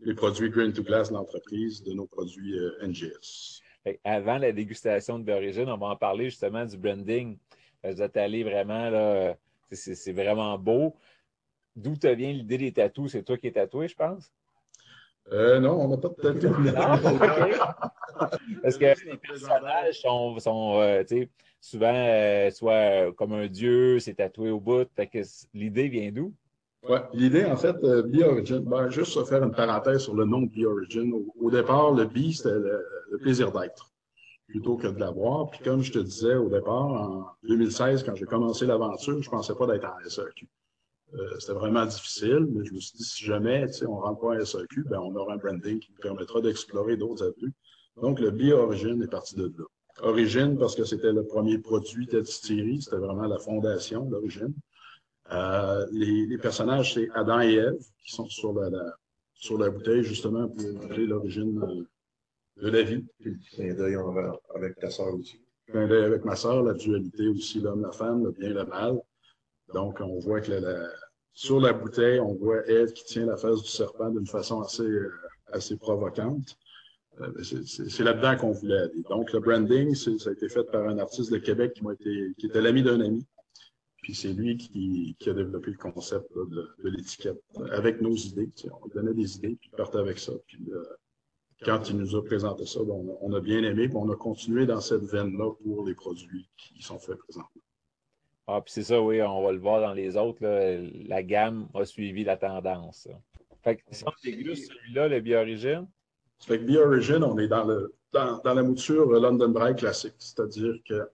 [0.00, 3.60] les, produits Green to Glass de l'entreprise de nos produits euh, NGS.
[4.02, 7.36] Avant la dégustation de l'origine, on va en parler justement du branding.
[7.82, 9.36] Vous êtes allé vraiment là,
[9.70, 10.94] c'est vraiment beau.
[11.76, 13.12] D'où te vient l'idée des tatous?
[13.12, 14.32] C'est toi qui es tatoué, je pense?
[15.32, 17.58] Euh, non, on n'a pas de tatouage.
[18.62, 21.02] Parce que les personnages sont, sont euh,
[21.64, 24.86] souvent euh, soit comme un dieu, c'est tatoué au bout.
[25.54, 26.34] l'idée vient d'où?
[27.14, 31.10] L'idée, en fait, euh, Origin, ben, juste faire une parenthèse sur le nom de Origin.
[31.40, 33.90] Au, départ, le B, c'était le, plaisir d'être
[34.46, 35.48] plutôt que de l'avoir.
[35.48, 39.54] Puis comme je te disais au départ, en 2016, quand j'ai commencé l'aventure, je pensais
[39.54, 40.46] pas d'être en SAQ.
[41.14, 44.44] Euh, c'était vraiment difficile, mais je me suis dit, si jamais on rentre pas en
[44.44, 47.54] SAQ, ben, on aura un branding qui nous permettra d'explorer d'autres avenues.
[48.02, 49.64] Donc, le Bio-Origine est parti de là.
[50.02, 54.52] Origine, parce que c'était le premier produit de distillerie, c'était vraiment la fondation, l'origine.
[55.32, 58.70] Euh, les, personnages, c'est Adam et Ève, qui sont sur la,
[59.34, 63.04] sur la bouteille, justement, pour montrer l'origine euh, de la vie.
[63.52, 63.96] Clin d'œil
[64.54, 65.40] avec ta sœur aussi.
[65.68, 68.98] Clin d'œil avec ma sœur, la dualité aussi, l'homme, la femme, le bien, le mal.
[69.72, 70.88] Donc, on voit que la,
[71.32, 74.82] sur la bouteille, on voit Ève qui tient la face du serpent d'une façon assez,
[74.82, 75.12] euh,
[75.52, 76.56] assez provocante.
[77.20, 79.02] Euh, c'est là-dedans qu'on voulait aller.
[79.08, 82.46] Donc, le branding, ça a été fait par un artiste de Québec qui, été, qui
[82.46, 83.24] était l'ami d'un ami.
[84.02, 88.50] Puis c'est lui qui, qui, a développé le concept de, de l'étiquette avec nos idées.
[88.82, 90.32] On donnait des idées, puis il partait avec ça.
[90.46, 90.82] Puis euh,
[91.64, 94.16] quand il nous a présenté ça, on, a, on, a, bien aimé, puis on a
[94.16, 97.62] continué dans cette veine-là pour les produits qui sont faits présentement.
[98.46, 100.42] Ah, puis c'est ça, oui, on va le voir dans les autres.
[100.42, 103.08] Là, la gamme a suivi la tendance.
[103.62, 105.86] Fait que si on déguste celui-là, le Bio-Origine,
[106.38, 107.64] ça fait que Be Origin, on est dans,
[108.12, 111.08] la mouture London Dry classique, c'est-à-dire que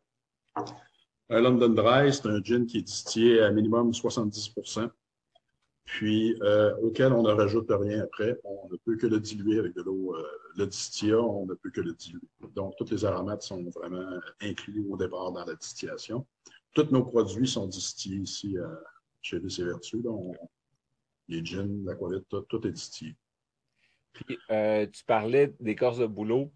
[1.29, 4.91] un London Dry, c'est un gin qui est distillé à minimum 70%
[5.91, 8.39] puis euh, auquel on ne rajoute rien après.
[8.45, 10.15] On ne peut que le diluer avec de l'eau.
[10.15, 10.25] Euh,
[10.57, 12.21] le distillat, on ne peut que le diluer.
[12.55, 16.27] Donc, tous les aromates sont vraiment inclus au départ dans la distillation.
[16.75, 18.69] Tous nos produits sont distillés ici euh,
[19.21, 19.99] chez DC Vertu.
[20.01, 20.37] Donc,
[21.27, 23.17] les gins, l'aquavit, tout, tout est distillé.
[24.13, 26.53] Puis, euh, tu parlais d'écorce de boulot.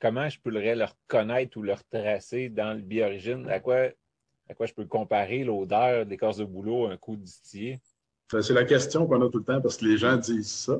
[0.00, 3.48] Comment je pourrais le reconnaître ou le retracer dans le bi-origine?
[3.48, 3.88] À quoi,
[4.48, 7.80] à quoi je peux comparer l'odeur d'écorce de boulot à un coup distillé?
[8.28, 10.78] C'est la question qu'on a tout le temps parce que les gens disent ça.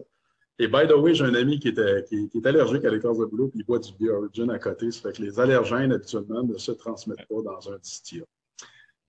[0.58, 3.24] Et by the way, j'ai un ami qui, était, qui, est allergique à l'écorce de
[3.24, 4.90] boulot puis il boit du bi-origine à côté.
[4.90, 8.26] Ça fait que les allergènes, habituellement, ne se transmettent pas dans un distillat.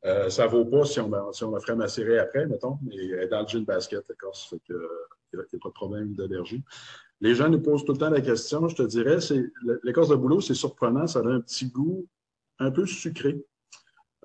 [0.05, 3.27] Euh, ça ne vaut pas si on, si on la ferait macérer après, mettons, mais
[3.27, 4.73] dans le gin basket, l'écorce, fait que
[5.33, 6.63] il n'y a, pas de problème d'allergie.
[7.19, 9.51] Les gens nous posent tout le temps la question, je te dirais, c'est
[9.83, 12.07] l'écorce de boulot, c'est surprenant, ça a un petit goût
[12.59, 13.43] un peu sucré.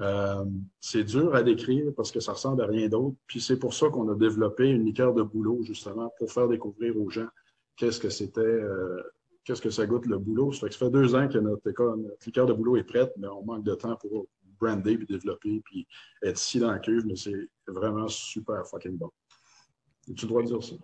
[0.01, 0.45] Euh,
[0.81, 3.17] c'est dur à décrire parce que ça ressemble à rien d'autre.
[3.27, 6.97] Puis c'est pour ça qu'on a développé une liqueur de boulot, justement, pour faire découvrir
[7.01, 7.29] aux gens
[7.77, 9.03] qu'est-ce que c'était, euh,
[9.45, 10.53] qu'est-ce que ça goûte le boulot.
[10.53, 11.63] Ça fait que ça fait deux ans que notre,
[11.97, 14.27] notre liqueur de boulot est prête, mais on manque de temps pour
[14.59, 15.87] brander, puis développer, puis
[16.23, 19.11] être ici dans la cuve, mais c'est vraiment super fucking bon.
[20.15, 20.75] Tu le droit de dire ça?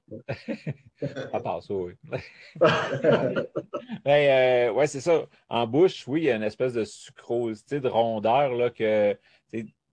[1.32, 1.92] à part ça, oui.
[4.04, 5.26] Mais euh, ouais, c'est ça.
[5.48, 9.16] En bouche, oui, il y a une espèce de sucrosité, de rondeur là, que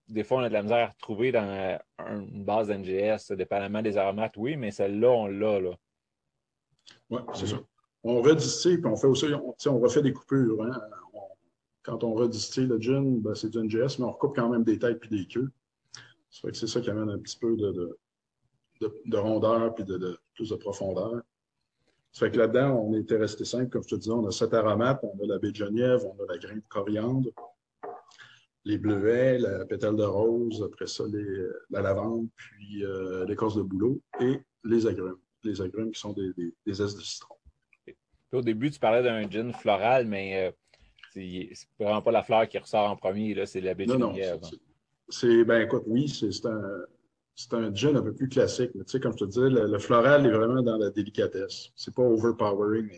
[0.09, 3.97] des fois, on a de la misère à retrouver dans une base d'NGS, dépendamment des
[3.97, 5.59] aromates, oui, mais celle-là, on l'a.
[5.59, 5.71] Là.
[7.11, 7.61] Oui, c'est ça.
[8.03, 10.63] On redistille, puis on fait aussi, on, on refait des coupures.
[10.63, 10.71] Hein.
[11.83, 14.79] quand on redistille le gin, ben, c'est du NGS, mais on recoupe quand même des
[14.79, 15.51] têtes puis des queues.
[16.31, 17.97] C'est ça qui amène un petit peu de de,
[19.13, 21.21] rondeur puis de, plus de profondeur.
[22.11, 24.53] Ça fait que là-dedans, on était resté simple, comme je te disais, on a sept
[24.53, 27.29] aromates, on a la baie de Genièvre, on a la graine de coriandre,
[28.65, 31.03] les bleuets, la pétale de rose, après ça,
[31.69, 35.19] la lavande, puis euh, l'écorce de bouleau et les agrumes.
[35.43, 37.35] Les agrumes qui sont des, des, de citron.
[38.31, 40.51] Au début, tu parlais d'un gin floral, mais euh,
[41.13, 44.49] c'est vraiment pas la fleur qui ressort en premier, c'est la baie de Genièvre.
[45.07, 46.85] C'est, ben écoute, oui, c'est un,
[47.39, 48.71] c'est un gin un peu plus classique.
[48.75, 51.71] Mais tu sais, comme je te disais, le, floral est vraiment dans la délicatesse.
[51.73, 52.89] C'est pas overpowering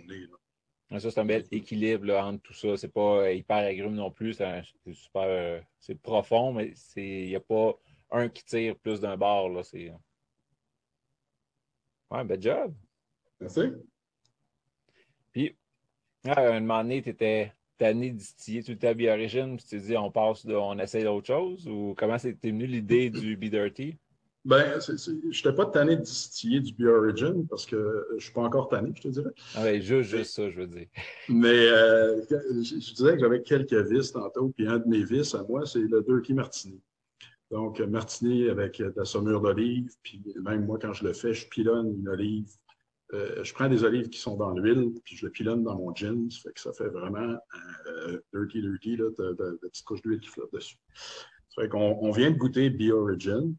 [0.98, 2.76] Ça, c'est un bel équilibre entre tout ça.
[2.76, 4.34] C'est pas euh, hyper agrume non plus.
[4.34, 5.22] C'est super.
[5.26, 7.78] Euh, c'est profond, mais il n'y a pas
[8.10, 9.50] un qui tire plus d'un bord.
[9.50, 9.62] Là.
[9.62, 9.94] C'est...
[12.10, 12.74] Ouais, bel job.
[13.40, 13.62] Merci.
[15.32, 15.56] Puis,
[16.26, 19.98] à un moment donné, tu étais tanné distiller tout ta bio-origine, puis tu t'es dit,
[19.98, 23.98] on passe, on essaye d'autre chose, ou comment c'est venu l'idée du Be Dirty?
[24.44, 28.42] Ben, je n'étais pas tanné de distiller du Bio-Origin parce que je ne suis pas
[28.42, 29.30] encore tanné, je te dirais.
[29.56, 30.88] Ah oui, juste, juste ça, je veux dire.
[31.30, 35.44] Mais euh, je, disais que j'avais quelques vis tantôt, puis un de mes vis à
[35.44, 36.82] moi, c'est le Dirty Martini.
[37.52, 41.48] Donc, Martini avec de la saumure d'olive, puis même moi, quand je le fais, je
[41.48, 42.50] pilonne une olive.
[43.14, 45.94] Euh, je prends des olives qui sont dans l'huile, puis je le pilonne dans mon
[45.94, 46.32] gin.
[46.32, 47.38] Ça fait que ça fait vraiment
[47.88, 50.78] euh, dirty, dirty, là, de, de, de petites couches d'huile qui flottent dessus.
[51.50, 53.54] Ça fait qu'on on vient de goûter Bio-Origin.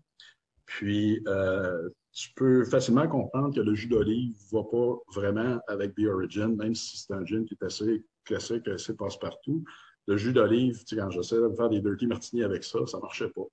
[0.66, 5.94] Puis, euh, tu peux facilement comprendre que le jus d'olive ne va pas vraiment avec
[5.94, 9.64] The Origin, même si c'est un gin qui est assez classique, assez passe-partout.
[10.06, 12.98] Le jus d'olive, tu sais, quand j'essaie de faire des dirty martini avec ça, ça
[12.98, 13.46] ne marchait pas.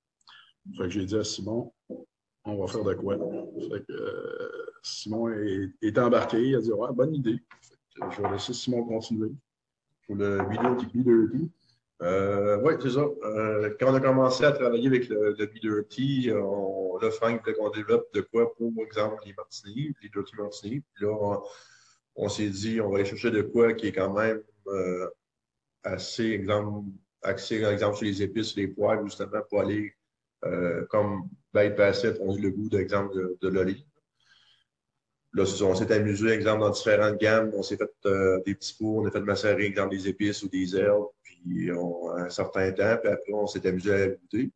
[0.78, 1.72] Que j'ai dit à Simon,
[2.44, 3.16] on va faire de quoi?
[3.16, 4.50] Euh,
[4.84, 7.40] Simon est, embarqué, il a dit, ouais, bonne idée.
[8.12, 9.32] je vais laisser Simon continuer
[10.06, 11.52] pour le vidéo qui Dirty.
[12.02, 13.02] Euh, oui, c'est ça.
[13.02, 17.56] Euh, quand on a commencé à travailler avec le, le B-Dirty, on, là, Frank voulait
[17.56, 20.82] qu'on développe de quoi pour, exemple, les martinis, les Dirty Martini.
[20.94, 21.42] Puis là,
[22.16, 25.10] on, s'est dit, on va aller chercher de quoi qui est quand même euh,
[25.84, 26.90] assez, exemple,
[27.22, 29.94] axé, exemple, sur les épices, les poivres, justement, pour aller
[30.90, 33.84] comme bypasser, on dit le goût, d'exemple, de, de l'olive.
[35.34, 37.52] Là, on s'est amusé, exemple, dans différentes gammes.
[37.54, 37.92] On s'est fait
[38.46, 41.10] des petits pots, on a fait macérer, exemple, des épices ou des herbes,
[41.42, 44.52] puis on, un certain temps, puis après, on s'est amusé à goûter.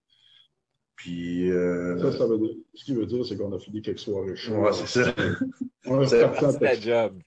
[0.95, 1.51] Puis.
[1.51, 1.97] Euh...
[1.99, 4.59] Ça, ça veut dire, ce qui veut dire, c'est qu'on a fini quelques soirées chaudes.
[4.59, 5.15] Ouais, c'est ça.
[6.07, 7.19] c'est la job.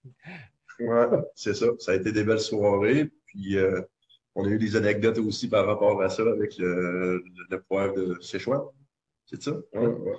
[0.78, 1.66] Ouais, c'est ça.
[1.78, 3.10] Ça a été des belles soirées.
[3.26, 3.80] Puis, euh,
[4.34, 8.20] on a eu des anecdotes aussi par rapport à ça avec le, le, poivre de
[8.20, 8.72] Séchois.
[9.24, 9.52] C'est ça?
[9.72, 10.12] Ouais, ouais.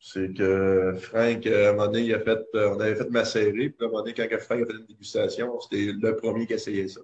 [0.00, 3.70] C'est que Frank, à un moment donné, il a fait, euh, on avait fait macérer,
[3.70, 6.52] puis à un moment donné, quand Frank a fait une dégustation, c'était le premier qui
[6.52, 7.00] essayait ça.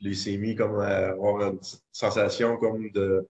[0.00, 1.58] Il s'est mis comme à avoir une
[1.92, 3.26] sensation comme de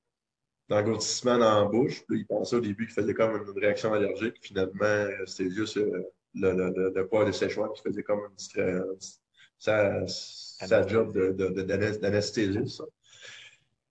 [0.68, 2.04] d'engourdissement dans la bouche.
[2.06, 4.36] Puis il pensait au début qu'il faisait comme une réaction allergique.
[4.42, 6.02] Finalement, c'était juste euh,
[6.34, 8.84] le, le, le, poids de séchoir qui faisait comme une euh,
[9.58, 12.80] sa, sa job d'anesthésiste.
[12.80, 12.90] De, de,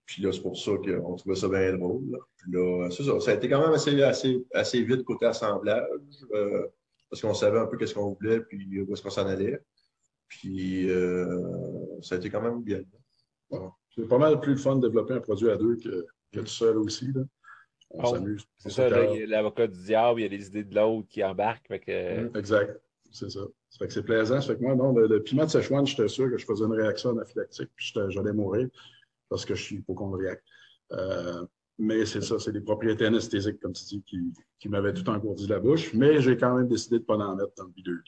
[0.08, 2.18] puis là, c'est pour ça qu'on trouvait ça bien drôle.
[2.38, 3.20] Puis là, c'est ça.
[3.20, 5.86] Ça a été quand même assez, assez, assez vite côté assemblage,
[6.34, 6.66] euh,
[7.10, 9.60] parce qu'on savait un peu qu'est-ce qu'on voulait, puis où est-ce qu'on s'en allait.
[10.30, 11.42] Puis euh,
[12.02, 12.82] ça a été quand même bien.
[13.96, 16.46] C'est pas mal plus le fun de développer un produit à deux que, que tout
[16.46, 17.12] seul aussi.
[17.14, 17.22] Là.
[17.92, 18.46] On oh, s'amuse.
[18.58, 21.80] C'est ça, l'avocat du diable, il y a les idées de l'autre qui embarquent.
[21.80, 22.22] Que...
[22.22, 22.82] Mmh, exact.
[23.12, 23.40] C'est ça.
[23.70, 24.42] Ça fait que c'est plaisant.
[24.42, 26.74] Ça fait que moi, non, le, piment de Szechuan, j'étais sûr que je faisais une
[26.74, 28.68] réaction anaphylactique, puis j'allais mourir
[29.30, 30.44] parce que je suis hypochondriaque.
[30.92, 31.46] Euh,
[31.80, 35.48] mais c'est ça, c'est des propriétés anesthésiques, comme tu dis, qui, qui m'avaient tout engourdi
[35.48, 35.94] la bouche.
[35.94, 38.00] Mais j'ai quand même décidé de ne pas en mettre dans le b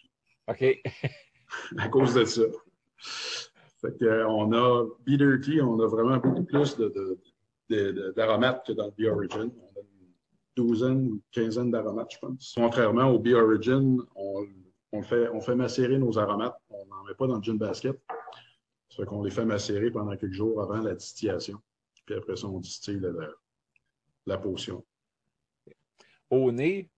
[0.48, 0.82] OK.
[1.78, 2.42] à cause de ça.
[3.82, 6.76] Fait que, euh, on a B-Dirty, on a vraiment beaucoup plus
[8.16, 9.52] d'aromates que dans le B-Origin.
[9.56, 10.14] On a une
[10.56, 12.54] douzaine ou une quinzaine d'aromates, je pense.
[12.56, 14.46] Contrairement au B-Origin, on,
[14.92, 16.60] on, fait, on fait macérer nos aromates.
[16.70, 17.98] On n'en met pas dans le gin basket.
[18.90, 21.58] Ça fait qu'on les fait macérer pendant quelques jours avant la distillation.
[22.06, 23.12] Puis après ça, on distille la,
[24.26, 24.84] la potion.
[26.30, 26.90] Au nez,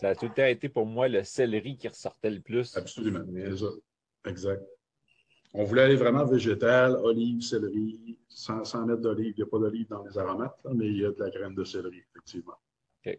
[0.00, 2.76] ça a tout le temps été pour moi le céleri qui ressortait le plus.
[2.76, 3.24] Absolument.
[4.24, 4.62] Exact.
[5.58, 9.32] On voulait aller vraiment végétal, olive, céleri, sans, mettre d'olive.
[9.38, 11.54] Il n'y a pas d'olive dans les aromates, mais il y a de la graine
[11.54, 12.58] de céleri, effectivement.
[13.06, 13.18] OK.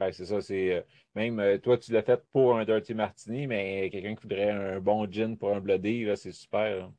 [0.00, 0.40] Oui, c'est ça.
[0.40, 0.80] C'est, euh,
[1.14, 4.80] même euh, toi, tu l'as fait pour un Dirty Martini, mais quelqu'un qui voudrait un
[4.80, 6.90] bon gin pour un Bloody, c'est super.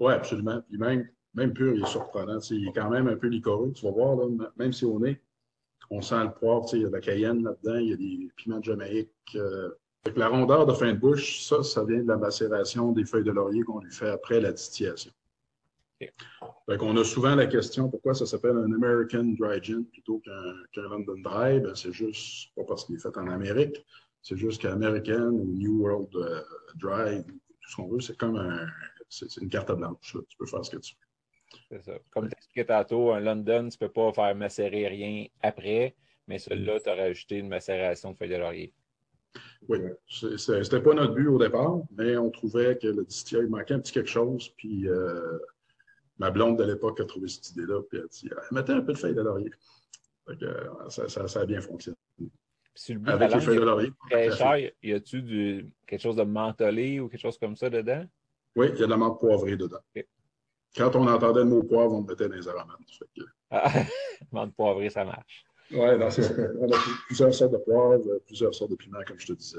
[0.00, 0.62] Oui, absolument.
[0.66, 2.38] Puis même, même pur, il est surprenant.
[2.50, 3.72] Il est quand même un peu liquoreux.
[3.74, 5.20] Tu vas voir, là, même si on est,
[5.90, 8.32] on sent le poivre, il y a de la cayenne là-dedans, il y a des
[8.34, 9.78] piments de
[10.16, 13.32] La rondeur de fin de bouche, ça, ça vient de la macération des feuilles de
[13.32, 15.10] laurier qu'on lui fait après la distillation.
[16.68, 21.20] on a souvent la question pourquoi ça s'appelle un American Dry Gin plutôt qu'un London
[21.22, 21.60] Dry?
[21.60, 23.84] Ben, c'est juste pas parce qu'il est fait en Amérique,
[24.22, 26.42] c'est juste qu'American ou New World euh,
[26.76, 28.66] Dry, tout ce qu'on veut, c'est comme un,
[29.08, 30.16] c'est, une carte blanche.
[30.28, 31.60] Tu peux faire ce que tu veux.
[31.70, 31.98] C'est ça.
[32.10, 35.94] Comme tu expliquais tantôt, un London, tu ne peux pas faire macérer rien après,
[36.26, 38.72] mais celui-là, tu as rajouté une macération de feuilles de laurier.
[39.66, 43.80] Oui, c'était pas notre but au départ, mais on trouvait que le distillery manquait un
[43.80, 44.50] petit quelque chose.
[44.56, 45.38] Puis euh,
[46.18, 48.92] ma blonde de l'époque a trouvé cette idée-là, puis elle a dit mettez un peu
[48.92, 49.50] de feuilles de laurier.
[50.42, 51.96] Euh, ça, a bien fonctionné.
[53.06, 53.92] Avec les feuilles de laurier.
[54.82, 58.04] Y a-tu quelque chose de mentholé ou quelque chose comme ça dedans?
[58.56, 59.80] Oui, il y a de la menthe poivrée dedans.
[60.76, 62.78] Quand on entendait le mot poivre, on mettait les aromates.
[63.50, 63.72] Ah,
[64.32, 65.44] menthe poivrée, ça marche.
[65.70, 66.34] Oui, c'est ça.
[66.60, 66.76] On a
[67.06, 69.58] plusieurs sortes de poivre, plusieurs sortes de piments, comme je te disais.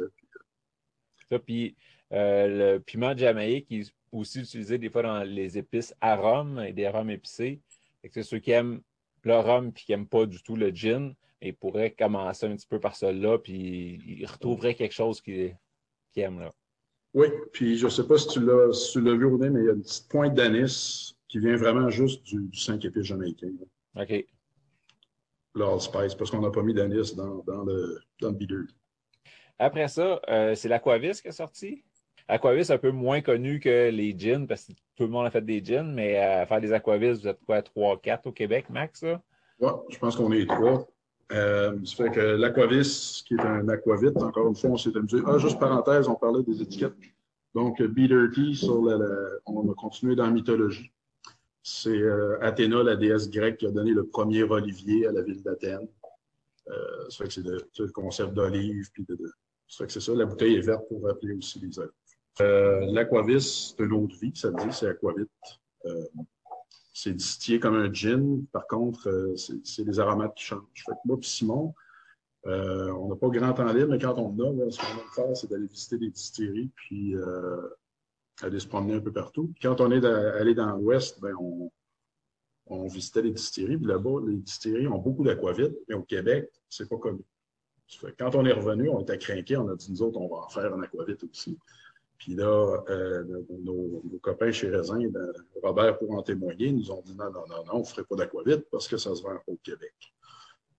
[1.30, 1.76] Ça, puis
[2.12, 6.60] euh, le piment de Jamaïque qui est aussi utilisé des fois dans les épices arômes
[6.60, 7.62] et des arômes épicés.
[8.12, 8.82] C'est ceux qui aiment
[9.24, 12.68] le rhum et qui n'aiment pas du tout le gin, ils pourraient commencer un petit
[12.68, 15.56] peu par cela, puis ils retrouveraient quelque chose qu'ils
[16.16, 16.52] aiment là.
[17.14, 19.66] Oui, puis je ne sais pas si tu l'as si vu au nez, mais il
[19.66, 23.52] y a une petite pointe d'anis qui vient vraiment juste du, du 5 épices jamaïcain.
[23.96, 24.26] OK
[25.56, 28.68] l'allspice parce qu'on n'a pas mis d'anis dans, dans, le, dans le
[29.58, 31.84] Après ça, euh, c'est l'Aquavis qui est sorti.
[32.28, 35.42] Aquavis un peu moins connu que les gins parce que tout le monde a fait
[35.42, 39.04] des gins, mais à faire des Aquavis, vous êtes quoi, 3-4 au Québec, max?
[39.60, 40.88] Oui, je pense qu'on est trois.
[41.32, 45.18] Euh, ça fait que l'Aquavis, qui est un aquavit, encore une fois, on s'est amusé.
[45.26, 46.96] Ah, juste parenthèse, on parlait des étiquettes.
[47.54, 48.98] Donc, Be Dirty, sur la,
[49.46, 50.92] on a continué dans la mythologie.
[51.72, 55.44] C'est euh, Athéna, la déesse grecque, qui a donné le premier olivier à la ville
[55.44, 55.88] d'Athènes.
[56.68, 57.34] Euh, ça fait que
[57.72, 58.90] c'est le, concept d'olive.
[58.92, 59.16] Puis de,
[59.68, 60.16] ça fait que c'est ça.
[60.16, 61.92] La bouteille est verte pour rappeler aussi les olives.
[62.42, 65.28] Euh, L'aquavis, c'est l'eau de vie, ça dit, c'est aquavit.
[65.86, 66.06] Euh,
[66.92, 68.46] c'est distillé comme un gin.
[68.52, 70.86] Par contre, euh, c'est les aromates qui changent.
[71.06, 71.76] Moi et Simon,
[72.46, 75.48] on n'a pas grand temps libre, mais quand on a, ce qu'on va faire, c'est
[75.48, 77.14] d'aller visiter des distilleries, puis
[78.42, 79.52] aller se promener un peu partout.
[79.62, 81.34] quand on est allé dans l'Ouest, ben
[82.68, 83.78] on, visitait les distilleries.
[83.78, 87.22] Puis là-bas, les distilleries ont beaucoup d'aquavit, mais au Québec, c'est pas connu.
[88.20, 90.50] Quand on est revenu, on était craqués, on a dit, nous autres, on va en
[90.50, 91.58] faire un aquavit aussi.
[92.20, 93.24] Puis là, euh,
[93.64, 95.32] nos, copains chez Raisin, ben,
[95.64, 98.18] Robert pour en témoigner, nous ont dit non, non, non, non, on ne ferait pas
[98.18, 99.96] d'aquavit parce que ça se vend au Québec.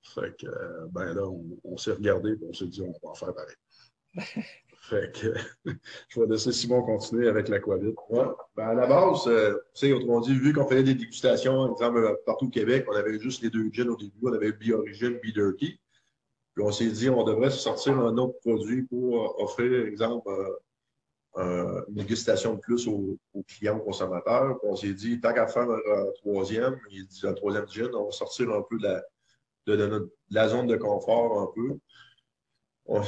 [0.02, 3.10] Fait que, euh, ben là, on, on s'est regardé et on s'est dit, on va
[3.10, 3.56] en faire pareil.
[4.80, 5.34] Fait que
[6.08, 7.94] je vais laisser Simon continuer avec l'aquavit.
[8.08, 8.24] Ouais.
[8.56, 11.98] Ben à la base, euh, tu sais, autrement dit, vu qu'on faisait des dégustations, exemple,
[11.98, 14.72] euh, partout au Québec, on avait juste les deux gins au début, on avait Be
[14.72, 15.78] Origin, Be Dirty.
[16.54, 20.30] Puis on s'est dit, on devrait sortir un autre produit pour euh, offrir, exemple,
[21.36, 24.58] une dégustation de plus aux, clients, aux consommateurs.
[24.60, 28.06] Puis on s'est dit, tant qu'à faire un, troisième, il dit un troisième gin, on
[28.06, 29.02] va sortir un peu de la,
[29.66, 31.78] de, de la zone de confort un peu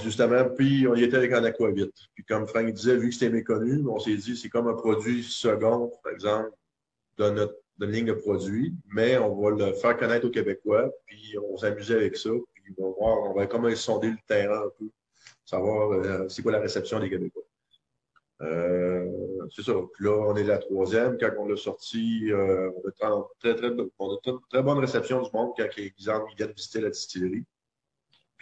[0.02, 1.90] justement, puis on y était avec un aquavit.
[2.14, 5.22] Puis comme Frank disait, vu que c'était méconnu, on s'est dit c'est comme un produit
[5.24, 6.50] second, par exemple,
[7.18, 11.56] de notre ligne de produits, mais on va le faire connaître aux Québécois, puis on
[11.56, 14.88] s'amusait avec ça, puis on va voir, on va comment sonder le terrain un peu,
[15.44, 17.42] savoir euh, c'est quoi la réception des Québécois.
[18.42, 19.06] Euh,
[19.54, 19.72] c'est ça.
[19.94, 21.16] Puis là, on est la troisième.
[21.18, 25.22] Quand on l'a sorti, euh, on, a très, très, on a très, très bonne réception
[25.22, 27.44] du monde quand les gens viennent visiter la distillerie.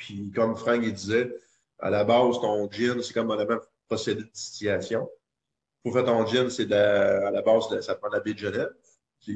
[0.01, 1.31] Puis, comme Frank disait,
[1.79, 5.07] à la base, ton gin, c'est comme un même procédé de distillation.
[5.83, 8.73] Pour faire ton gin, c'est à la base, ça prend la baie de Genève.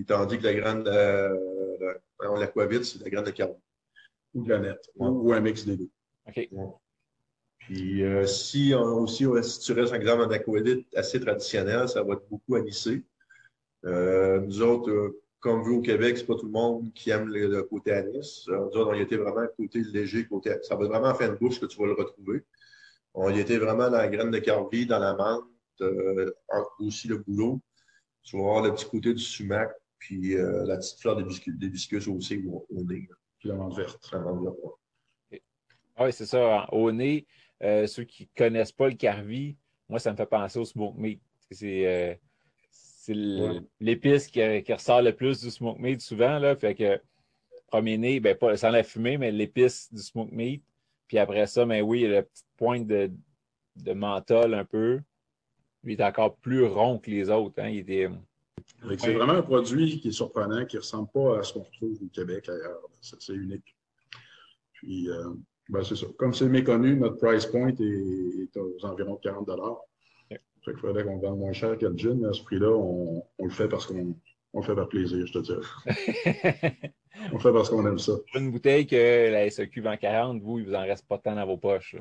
[0.07, 1.37] Tandis que la graine, euh,
[2.19, 3.61] l'aquavit, c'est la graine de carbone.
[4.33, 4.91] Ou de la nette.
[4.97, 5.91] Ou, un mix des deux.
[6.29, 6.49] OK.
[7.59, 12.15] Puis, euh, si, on, aussi, si tu restes, par exemple, un assez traditionnel, ça va
[12.15, 13.05] être beaucoup anisé.
[13.85, 17.29] Euh, nous autres, euh, comme vu au Québec, c'est pas tout le monde qui aime
[17.29, 18.49] le, côté anis.
[18.49, 21.67] Euh, on y était vraiment côté léger, côté Ça va vraiment faire une bouche que
[21.67, 22.43] tu vas le retrouver.
[23.13, 25.45] On y était vraiment dans la graine de carvi, dans la menthe,
[25.83, 26.33] euh,
[26.79, 27.61] aussi le boulot.
[28.23, 32.09] Tu vas voir le petit côté du sumac, puis euh, la petite fleur des biscuits
[32.09, 33.07] aussi au, nez.
[33.39, 34.09] Puis la menthe verte.
[34.13, 35.41] La menthe verte
[35.95, 36.67] Ah oui, c'est ça.
[36.73, 37.27] Au nez,
[37.63, 39.59] euh, ceux qui ne connaissent pas le carvi,
[39.91, 41.21] moi, ça me fait penser au smoke meat.
[41.51, 42.19] C'est
[43.11, 44.43] euh, l'épice qui,
[44.73, 46.39] ressort le plus du smoke meat souvent.
[46.39, 47.01] Là, fait que
[47.69, 50.63] premier nez, ben, pas sans la fumée, mais l'épice du smoke meat.
[51.09, 53.11] Puis après ça, ben oui, il y a la petite pointe de,
[53.77, 55.01] de menthol un peu.
[55.83, 57.61] Lui, il est encore plus rond que les autres.
[57.61, 57.69] Hein.
[57.69, 57.85] Il
[58.99, 61.99] C'est vraiment un produit qui est surprenant, qui ne ressemble pas à ce qu'on retrouve
[62.03, 62.89] au Québec ailleurs.
[63.01, 63.77] C'est unique.
[64.73, 65.31] Puis, euh,
[65.69, 66.07] ben, c'est ça.
[66.19, 69.63] Comme c'est méconnu, notre price point est, aux environs 40 okay.
[70.65, 73.23] Fait qu'il faudrait qu'on vende moins cher que le gin, mais à ce prix-là, on,
[73.39, 74.15] le fait parce qu'on
[74.55, 75.61] le fait par plaisir, je te dirais.
[77.33, 78.13] on le fait parce qu'on aime ça.
[78.35, 81.47] Une bouteille que la SEQ vend 40, vous, il vous en reste pas tant dans
[81.47, 81.97] vos poches.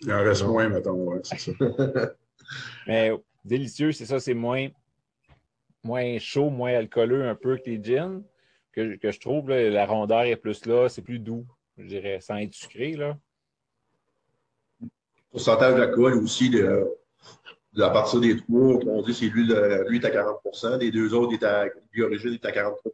[0.00, 1.52] Il en reste moins, mettons, ouais, c'est ça.
[2.86, 3.12] mais
[3.44, 4.68] délicieux, c'est ça, c'est moins,
[5.84, 8.22] moins chaud, moins alcooleux un peu que les gins.
[8.72, 11.46] Que, que je trouve, la rondeur est plus là, c'est plus doux
[11.78, 12.92] je dirais, sans être sucré.
[12.92, 13.16] Là.
[15.30, 16.86] Pourcentage d'alcool aussi, de,
[17.76, 21.32] à partir des trois, on dit c'est lui, lui est à 40% les deux autres,
[21.34, 22.92] est à, lui origine est à 43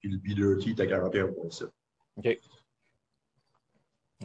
[0.00, 1.68] puis le B-Dirty est à 41,7
[2.16, 2.38] OK.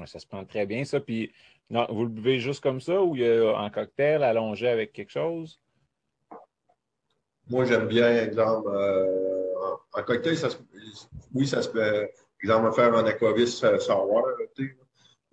[0.06, 1.00] ça se prend très bien, ça.
[1.00, 1.34] Puis,
[1.70, 4.94] non, vous le buvez juste comme ça ou il y a en cocktail, allongé avec
[4.94, 5.60] quelque chose?
[7.50, 10.48] Moi, j'aime bien, exemple, euh, en, cocktail, ça
[11.34, 12.08] oui, ça se peut
[12.42, 14.28] exemple, faire un aquavis euh, sour,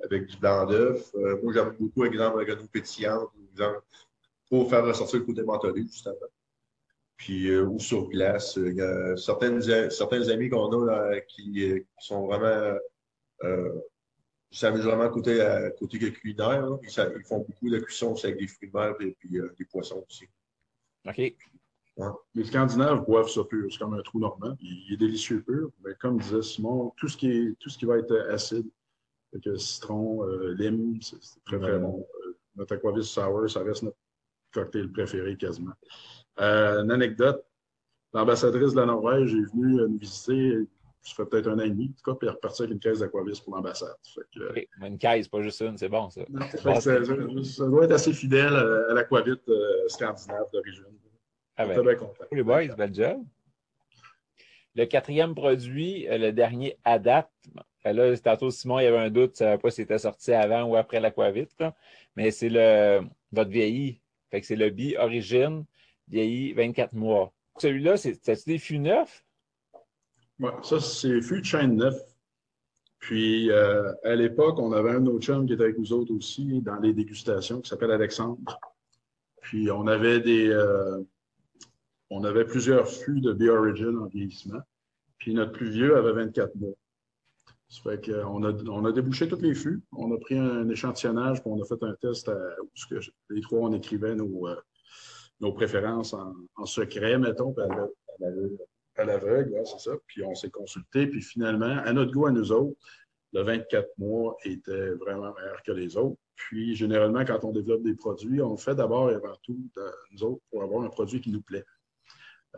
[0.03, 1.14] avec du blanc d'œuf.
[1.14, 3.83] Euh, moi, j'aime beaucoup, exemple, la grenouille pétillante, exemple,
[4.49, 6.16] pour faire ressortir le côté mentholé, justement.
[7.16, 8.57] Puis, euh, ou sur glace.
[8.57, 12.78] Il y a certaines, certains amis qu'on a qui, sont vraiment.
[14.51, 15.44] qui s'amusent vraiment côté,
[15.78, 16.68] côté culinaire.
[16.82, 20.26] Ils, font beaucoup de cuisson avec des fruits de mer et puis des poissons aussi.
[21.07, 21.34] OK.
[22.34, 23.66] Les Scandinaves boivent ça pur.
[23.70, 24.57] C'est comme un trou normand.
[24.61, 25.70] Il, est délicieux pur.
[25.84, 28.68] Mais comme disait Simon, tout ce qui, est, tout ce qui va être acide,
[29.32, 32.07] avec citron, euh, lime, c'est très, très bon.
[32.24, 33.96] Euh, notre Aquavis Sour, ça reste notre
[34.53, 35.72] cocktail préféré quasiment.
[36.40, 37.44] Euh, une anecdote,
[38.12, 40.59] l'ambassadrice de la Norvège est venue nous visiter,
[41.03, 42.74] ça fait peut-être un an et demi, en tout cas, puis elle est repartie avec
[42.74, 43.94] une caisse d'Aquavis pour l'ambassade.
[44.82, 46.22] Une caisse, pas juste une, c'est bon ça.
[46.80, 49.40] ça, doit être assez fidèle à, l'Aquavit
[49.88, 50.84] scandinave d'origine.
[51.57, 51.82] Ah ben,
[52.30, 53.20] les boys, bel job.
[54.78, 57.32] Le quatrième produit, euh, le dernier Adapt.
[57.84, 60.32] Ben là, tantôt, Simon, il y avait un doute, ne savait pas si c'était sorti
[60.32, 61.49] avant ou après l'Aquavit.
[62.14, 63.01] Mais c'est le
[63.32, 64.01] votre vieilli.
[64.31, 65.64] Fait que c'est le bi Origine,
[66.09, 67.33] vieilli 24 mois.
[67.59, 69.24] Celui-là, c'est des fûts neufs?
[70.39, 71.97] Oui, ça, c'est fûts de chaîne neuf.
[72.99, 76.61] Puis, euh, à l'époque, on avait un autre chum qui était avec nous autres aussi
[76.62, 78.39] dans les dégustations qui s'appelle Alexandre.
[79.41, 81.01] Puis, on avait des, euh,
[82.11, 84.61] on avait plusieurs fûts de B-Origin en vieillissement.
[85.18, 86.74] Puis notre plus vieux avait 24 mois.
[87.69, 89.83] Ça fait on a débouché tous les fûts.
[89.93, 92.97] On a pris un échantillonnage, puis on a fait un test où
[93.31, 94.57] les trois, on écrivait nos, euh,
[95.41, 97.55] nos préférences en, secret, mettons,
[98.97, 99.93] à l'aveugle, c'est ça.
[100.07, 102.77] Puis on s'est consulté, puis finalement, à notre goût, à nous autres,
[103.33, 106.19] le 24 mois était vraiment meilleur que les autres.
[106.35, 109.59] Puis, généralement, quand on développe des produits, on fait d'abord et avant tout,
[110.12, 111.64] nous autres, pour avoir un produit qui nous plaît.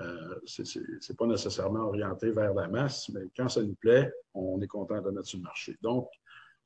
[0.01, 4.61] Euh, ce n'est pas nécessairement orienté vers la masse, mais quand ça nous plaît, on
[4.61, 5.77] est content de mettre sur le marché.
[5.83, 6.09] Donc,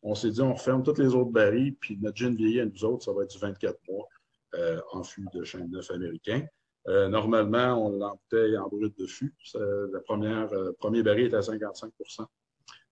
[0.02, 2.84] on s'est dit, on ferme toutes les autres barils, puis notre gin vieilli à nous
[2.84, 4.08] autres, ça va être du 24 mois
[4.54, 6.46] euh, en fût de chêne neuf américain.
[6.86, 9.34] Euh, normalement, on l'embouteille en brut de fût.
[9.54, 12.26] La première, premier baril est à 55%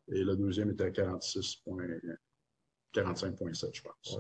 [0.08, 4.18] et le deuxième est à 46,45,7, je pense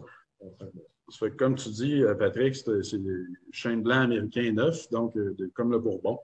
[1.38, 5.78] comme tu dis, euh, Patrick, c'est des chêne blanc américain neuf, donc euh, comme le
[5.78, 6.18] bourbon.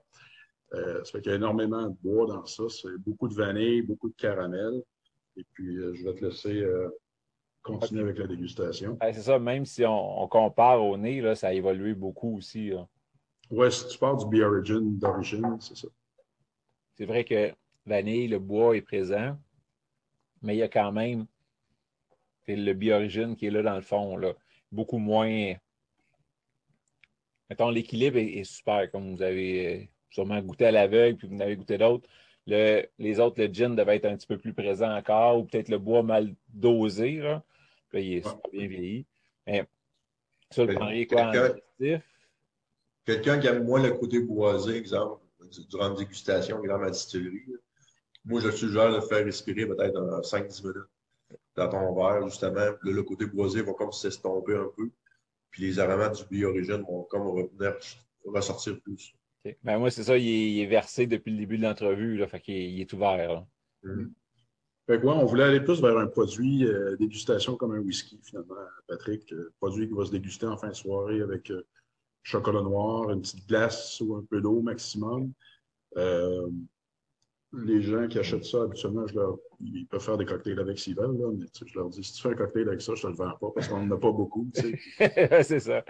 [0.73, 2.63] Euh, ça fait qu'il y a énormément de bois dans ça.
[2.69, 4.83] C'est beaucoup de vanille, beaucoup de caramel.
[5.37, 6.65] Et puis, je vais te laisser
[7.63, 8.97] continuer avec la dégustation.
[9.01, 12.71] c'est ça, même si on, compare au nez, là, ça a évolué beaucoup aussi.
[13.49, 15.87] Oui, si tu parles du B-Origin d'origine, c'est ça.
[16.97, 17.51] C'est vrai que
[17.85, 19.37] vanille, le bois est présent,
[20.41, 21.25] mais il y a quand même
[22.47, 24.17] le B-Origin qui est là dans le fond.
[24.17, 24.33] Là
[24.71, 25.53] beaucoup moins.
[27.49, 31.39] Mettons, l'équilibre est, super, comme vous avez euh, sûrement goûté à l'aveugle, puis vous en
[31.39, 32.07] avez goûté d'autres.
[32.45, 35.79] les autres, le gin devait être un petit peu plus présent encore, ou peut-être le
[35.79, 37.17] bois mal dosé.
[37.17, 37.43] Là.
[37.89, 39.05] Puis, il est super bien vieilli.
[39.47, 39.65] Mais
[40.51, 41.31] ça, le prendriez quoi
[43.05, 45.23] Quelqu'un qui aime moins le côté boisé, exemple,
[45.69, 47.45] durant une dégustation, ma distillerie,
[48.25, 50.89] moi, je suggère de faire respirer peut-être 5-10 minutes
[51.59, 52.65] dans ton verre, justement.
[52.81, 54.89] le côté boisé va comme s'estomper un peu.
[55.51, 57.75] Puis les aromates du bio-origine vont comme revenir,
[58.25, 59.13] ressortir plus.
[59.63, 62.79] Ben moi, c'est ça, il est, versé depuis le début de l'entrevue, là, fait qu'il
[62.79, 63.45] est ouvert.
[63.83, 64.07] Mm.
[64.87, 68.55] Fait on voulait aller plus vers un produit euh, dégustation comme un whisky, finalement,
[68.87, 69.31] Patrick.
[69.31, 71.65] Euh, produit qui va se déguster en fin de soirée avec euh,
[72.23, 75.31] chocolat noir, une petite glace ou un peu d'eau maximum.
[77.53, 80.95] Les gens qui achètent ça, habituellement, je leur, ils peuvent faire des cocktails avec s'ils
[80.95, 83.07] veulent, là, mais je leur dis, si tu fais un cocktail avec ça, je te
[83.07, 84.47] le vends pas parce qu'on n'en a pas beaucoup.
[84.55, 85.83] c'est ça.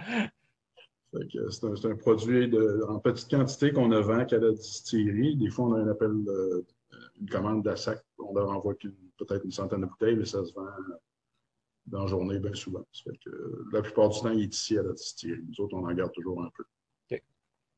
[1.12, 5.36] C'est un, produit de, en petite quantité qu'on a vend qu'à la distillerie.
[5.38, 6.66] Des fois, on a un appel de,
[7.20, 10.68] une commande d'assac, on leur envoie peut-être une centaine de bouteilles, mais ça se vend
[11.88, 12.86] dans la journée bien souvent.
[12.94, 15.44] Fait que, la plupart du temps, il est ici à la distillerie.
[15.48, 16.64] Nous autres, on en garde toujours un peu.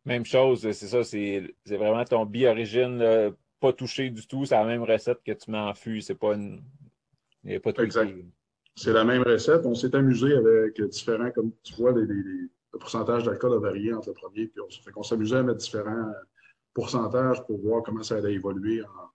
[0.04, 4.44] Même chose, c'est ça, c'est vraiment ton bi-origine, pas touché du tout.
[4.46, 6.02] C'est la même recette que tu mets en fût.
[6.02, 6.62] C'est pas une.
[7.44, 8.14] Il n'y a pas de Exact.
[8.76, 9.66] C'est la même recette.
[9.66, 14.10] On s'est amusé avec différents, comme tu vois, les, le pourcentage d'alcool a varié entre
[14.10, 16.12] le premier et on fait qu'on s'amusait à mettre différents
[16.74, 19.12] pourcentages pour voir comment ça allait évoluer en,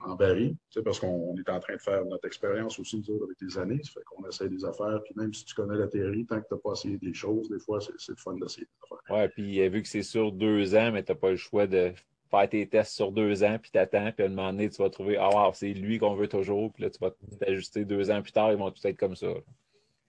[0.00, 3.36] en baril, parce qu'on est en train de faire notre expérience aussi, nous autres, avec
[3.40, 3.80] les années.
[3.82, 5.00] Ça fait qu'on essaie des affaires.
[5.04, 7.48] Puis même si tu connais la théorie, tant que tu n'as pas essayé des choses,
[7.48, 9.16] des fois, c'est le fun d'essayer des affaires.
[9.16, 11.66] Oui, puis euh, vu que c'est sur deux ans, mais tu n'as pas le choix
[11.66, 11.92] de
[12.30, 14.90] faire tes tests sur deux ans, puis t'attends, puis à un moment donné, tu vas
[14.90, 17.10] trouver, ah, wow, c'est lui qu'on veut toujours, puis là, tu vas
[17.40, 19.28] t'ajuster deux ans plus tard, ils vont tous être comme ça.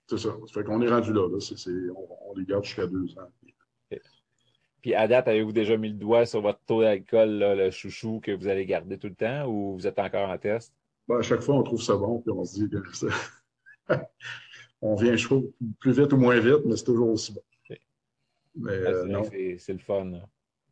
[0.08, 0.30] C'est ça.
[0.48, 1.28] Ça fait qu'on est rendu là.
[1.28, 3.30] on, les garde jusqu'à deux ans.
[4.82, 8.32] Puis à date, avez-vous déjà mis le doigt sur votre taux d'alcool, le chouchou que
[8.32, 10.74] vous allez garder tout le temps ou vous êtes encore en test?
[11.08, 12.78] Ben, à chaque fois, on trouve ça bon, puis on se dit que
[14.82, 17.42] on vient chaud plus vite ou moins vite, mais c'est toujours aussi bon.
[18.56, 20.22] Mais, euh, c'est le fun.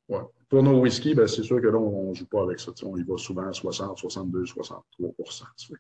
[0.10, 0.20] Ouais.
[0.50, 2.72] Pour nos whisky, ben, c'est sûr que là, on ne joue pas avec ça.
[2.84, 5.14] On y va souvent à 60, 62, 63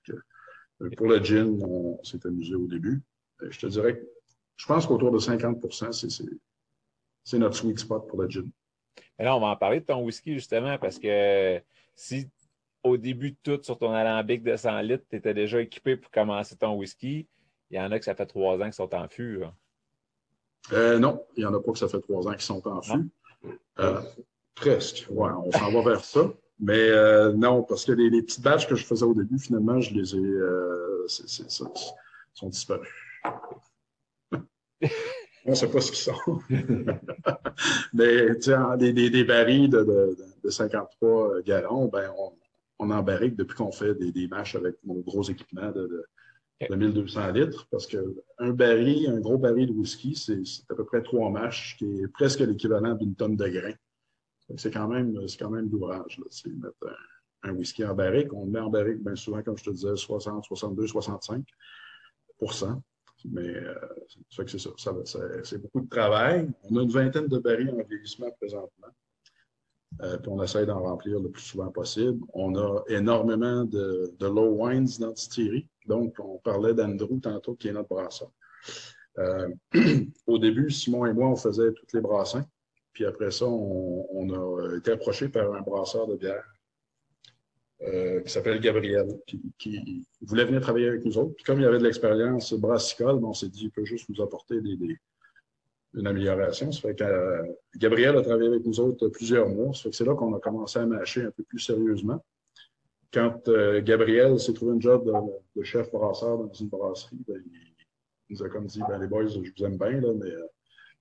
[0.06, 0.14] que,
[0.82, 3.02] euh, Pour le gin, on s'est amusé au début.
[3.42, 4.06] Euh, je te dirais que
[4.58, 5.64] je pense qu'autour de 50
[7.24, 8.50] c'est notre sweet spot pour le gin.
[9.18, 11.62] Mais là, on va en parler de ton whisky justement parce que
[11.96, 12.30] si
[12.84, 16.12] au début de tout sur ton alambic de 100 litres, tu étais déjà équipé pour
[16.12, 17.28] commencer ton whisky,
[17.70, 19.42] il y en a que ça fait trois ans qu'ils sont en fût.
[20.72, 22.82] Euh, non, il n'y en a pas que ça fait trois ans qu'ils sont en
[22.82, 23.10] fût.
[23.80, 24.02] Euh,
[24.60, 26.32] presque, ouais, on s'en va vers ça.
[26.60, 29.94] Mais euh, non, parce que les, petites batches que je faisais au début, finalement, je
[29.94, 30.34] les ai.
[32.34, 32.90] sont disparus.
[35.48, 36.42] On ne sait pas ce qu'ils sont.
[37.94, 38.32] Mais
[38.78, 42.34] des, des, des barils de, de, de, 53 gallons, ben, on,
[42.80, 46.06] on en barrique depuis qu'on fait des, des matchs avec mon gros équipement de,
[46.70, 47.66] de, 1200 litres.
[47.72, 51.86] Parce qu'un baril, un gros baril de whisky, c'est à peu près trois mâches, qui
[51.86, 53.76] est presque l'équivalent d'une tonne de grains.
[54.56, 56.20] C'est quand même, quand même l'ouvrage.
[56.46, 56.98] Mettre
[57.44, 58.32] un, whisky en barrique.
[58.34, 61.44] On le met en barrique bien souvent, comme je te disais, 60, 62, 65%
[63.26, 63.76] mais euh,
[64.30, 64.94] c'est ça.
[65.44, 66.50] c'est beaucoup de travail.
[66.64, 68.88] On a une vingtaine de barils en vieillissement présentement.
[70.04, 72.20] Euh, puis on essaie d'en remplir le plus souvent possible.
[72.34, 75.68] On a énormément de, low wines dans distillerie.
[75.88, 78.32] Donc, on parlait d'Andrew tantôt, qui est notre brasseur.
[79.18, 79.50] Euh,
[80.28, 82.46] au début, Simon et moi, on faisait toutes les brassins.
[82.98, 86.44] Puis après ça, on a été approché par un brasseur de bière
[87.84, 91.36] euh, qui s'appelle Gabriel, qui, voulait venir travailler avec nous autres.
[91.36, 94.56] Puis comme il avait de l'expérience brassicole, on s'est dit qu'il peut juste nous apporter
[95.94, 96.72] une amélioration.
[96.72, 97.44] Ça fait que euh,
[97.76, 99.76] Gabriel a travaillé avec nous autres plusieurs mois.
[99.76, 102.26] Ça fait que c'est là qu'on a commencé à mâcher un peu plus sérieusement.
[103.14, 105.08] Quand euh, Gabriel s'est trouvé un job
[105.56, 107.76] de, chef brasseur dans une brasserie, ben, il,
[108.32, 110.32] nous a comme dit ben, les boys, je vous aime bien, là, mais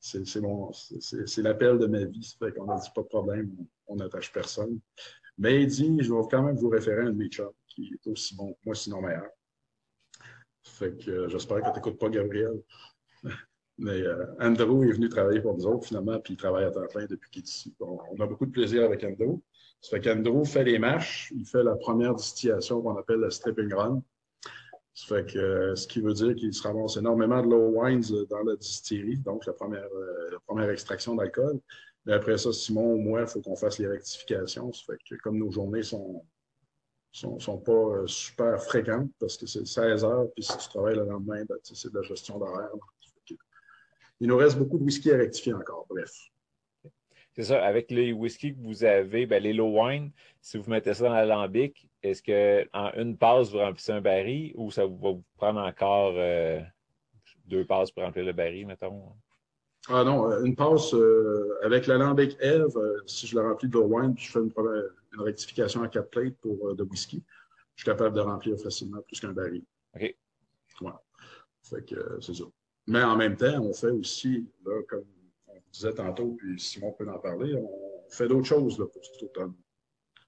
[0.07, 2.23] c'est l'appel de ma vie.
[2.23, 3.51] Ça fait qu'on a dit pas de problème,
[3.87, 4.79] on n'attache personne.
[5.39, 7.93] Mais il dit, je vais quand même vous référer à un de mes chums qui
[7.93, 9.29] est aussi bon que moi, sinon meilleur.
[10.63, 12.63] Fait que euh, j'espère que tu n'écoutes pas Gabriel.
[13.79, 16.87] Mais euh, Andrew est venu travailler pour nous autres finalement, puis il travaille à temps
[16.87, 17.75] plein depuis qu'il est ici.
[17.79, 19.41] on a beaucoup de plaisir avec Andrew.
[19.83, 23.75] Ça fait qu'Andrew fait les marches, il fait la première distillation qu'on appelle la stripping
[23.75, 24.03] run.
[25.13, 29.19] Euh, ce qui veut dire qu'il se ramasse énormément de low wines dans la distillerie,
[29.19, 29.89] donc la première,
[30.33, 31.61] la première extraction d'alcool.
[32.07, 34.73] Mais après ça, Simon ou moi, il faut qu'on fasse les rectifications.
[34.73, 36.25] Ça fait que comme nos journées sont
[37.17, 41.05] sont, pas euh, super fréquentes parce que c'est 16 heures, puis si tu travailles le
[41.05, 42.71] lendemain, ben, c'est de la gestion d'horaire.
[44.21, 46.11] Il nous reste beaucoup de whisky à rectifier encore, bref.
[47.35, 50.95] C'est ça, avec les whisky que vous avez, ben, les low wine, si vous mettez
[50.95, 55.25] ça dans l'alambic, est-ce qu'en une passe, vous remplissez un baril ou ça va vous
[55.37, 56.61] prendre encore euh,
[57.47, 59.13] deux passes pour remplir le baril, mettons?
[59.89, 63.79] Ah non, euh, une passe euh, avec l'alambic Eve, euh, si je la remplis de
[63.79, 64.53] wine, puis je fais une,
[65.13, 67.23] une, rectification à quatre plates pour de whisky,
[67.77, 69.63] je suis capable de remplir facilement plus qu'un baril.
[69.95, 70.17] OK.
[70.81, 70.91] Ouais.
[71.63, 72.45] Fait que c'est ça.
[72.89, 75.05] Mais en même temps, on fait aussi, là, comme
[75.49, 79.23] on disait tantôt, puis Simon peut en parler, on fait d'autres choses là, pour cet
[79.23, 79.55] automne.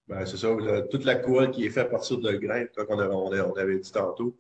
[0.08, 0.48] Ben, c'est ça.
[0.90, 1.16] toute la
[1.48, 4.36] qui est faite à partir de grains, comme on, avait dit tantôt,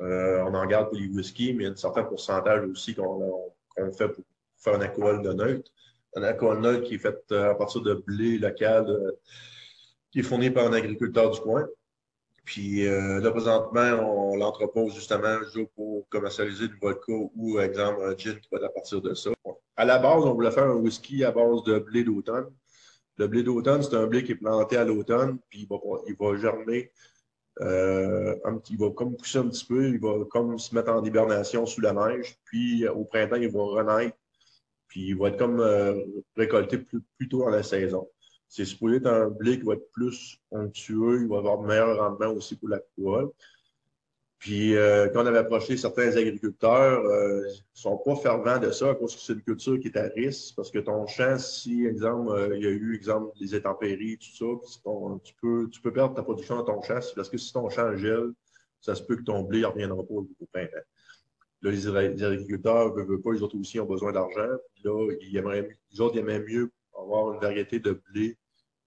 [0.00, 2.94] euh, on en garde pour les whisky, mais il y a un certain pourcentage aussi
[2.94, 3.52] qu'on
[3.92, 4.24] fait pour
[4.56, 5.70] faire un alcool de neutre.
[6.16, 8.86] Un alcool neutre qui est fait euh, à partir de blé local,
[10.10, 11.66] qui est fourni par un agriculteur du coin.
[12.44, 15.38] Puis euh, là, présentement, on l'entrepose justement
[15.76, 19.30] pour commercialiser du vodka ou, exemple, un gin qui va être à partir de ça.
[19.76, 22.46] À la base, on voulait faire un whisky à base de blé d'automne.
[23.18, 26.16] Le blé d'automne, c'est un blé qui est planté à l'automne, puis il va, il
[26.18, 26.90] va germer,
[27.60, 28.34] euh,
[28.70, 31.80] il va comme pousser un petit peu, il va comme se mettre en hibernation sous
[31.80, 34.16] la neige, puis au printemps, il va renaître,
[34.88, 35.94] puis il va être comme euh,
[36.36, 38.08] récolté plus, tôt dans la saison.
[38.48, 42.32] C'est supposé être un blé qui va être plus onctueux, il va avoir meilleur rendement
[42.32, 43.30] aussi pour la couole.
[44.42, 48.92] Puis euh, quand on avait approché certains agriculteurs, euh, ils sont pas fervents de ça
[48.96, 50.56] parce que c'est une culture qui est à risque.
[50.56, 54.36] Parce que ton champ, si, exemple, euh, il y a eu, exemple, des intempéries, tout
[54.36, 54.80] ça,
[55.22, 56.98] tu, peux, tu peux perdre ta production dans ton champ.
[57.14, 58.32] Parce que si ton champ gèle,
[58.80, 60.72] ça se peut que ton blé ne reviendra pas au printemps.
[61.62, 64.58] Là, les, agriculteurs ne veulent pas, les autres aussi ont besoin d'argent.
[64.82, 68.36] Là, ils aimeraient, les autres aimeraient mieux avoir une variété de blé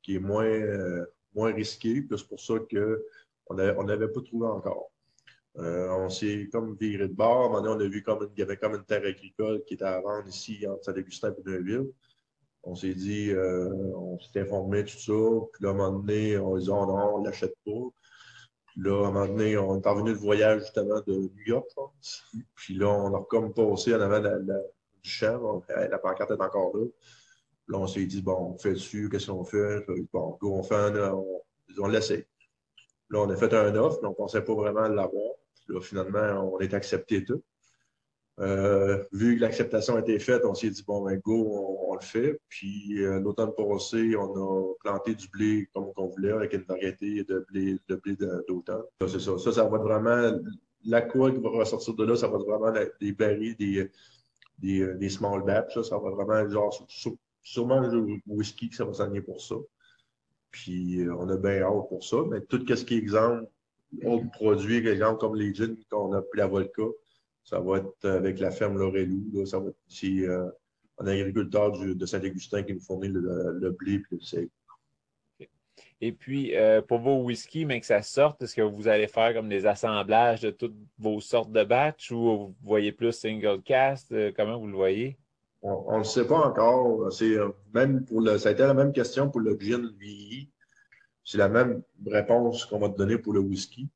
[0.02, 2.06] qui est moins, euh, moins risqué.
[2.10, 3.54] C'est pour ça qu'on
[3.86, 4.92] n'avait pas trouvé encore.
[5.58, 7.44] Euh, on s'est comme viré de bord.
[7.44, 9.64] À un moment donné, on a vu comme il y avait comme une terre agricole
[9.66, 11.92] qui était à vendre ici entre Saint-Augustin et Neuville.
[12.64, 15.14] On s'est dit, euh, on s'est informé, tout ça.
[15.54, 17.72] Puis là, à un moment donné, on dit, oh non, on ne l'achète pas.
[18.66, 21.68] Puis là, à un moment donné, on est revenu de voyage justement de New York,
[21.70, 22.24] je pense.
[22.56, 25.64] Puis là, on a comme passé en avant la, du champ.
[25.70, 26.86] La pancarte est encore là.
[27.68, 29.86] Là, on s'est dit, bon, on fait dessus, qu'est-ce qu'on fait?
[30.12, 31.42] Bon, go, on fait on,
[31.80, 32.28] on l'essaie.
[33.10, 35.35] Là, on a fait un offre, mais on ne pensait pas vraiment l'avoir.
[35.68, 37.44] Là, finalement, on est accepté tout.
[38.40, 42.02] Euh, vu que l'acceptation a été faite, on s'est dit, bon, ben, go, on, le
[42.02, 42.42] fait.
[42.50, 47.24] Puis, euh, l'automne passé, on a planté du blé comme on voulait, avec une variété
[47.24, 48.84] de blé de blé d'automne.
[49.08, 49.38] C'est ça.
[49.38, 50.38] Ça, ça va être vraiment,
[50.84, 53.90] la quoi qui va ressortir de là, ça va être vraiment des berries, des,
[54.60, 55.74] des, des small batch.
[55.74, 56.88] Ça, ça va vraiment, genre,
[57.42, 59.56] sûrement le whisky que ça va s'enligner pour ça.
[60.52, 62.18] Puis euh, on a bien hâte pour ça.
[62.30, 63.46] Mais tout ce qui est exemple,
[64.04, 66.84] autres produits, exemple comme les gins qu'on a pris la Volca,
[67.44, 69.46] ça va être avec la ferme Lorelou.
[69.46, 70.50] Ça va être euh,
[70.98, 74.50] un agriculteur de Saint-Augustin qui nous fournit le, blé et le.
[76.02, 79.34] Et puis, euh, pour vos whisky, mais que ça sorte, est-ce que vous allez faire
[79.34, 84.14] comme des assemblages de toutes vos sortes de batchs ou vous voyez plus single cast?
[84.36, 85.18] comment vous le voyez?
[85.68, 87.12] On ne le sait pas encore.
[87.12, 90.50] C'est euh, même pour le, ça a été la même question pour le gin vieilli.
[91.26, 93.90] C'est la même réponse qu'on va te donner pour le whisky.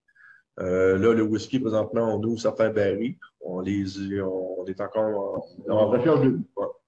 [0.60, 3.18] Euh, là, le whisky, présentement, on ouvre certains barils.
[3.40, 3.86] On les,
[4.22, 6.40] on, est encore en, en recherche de.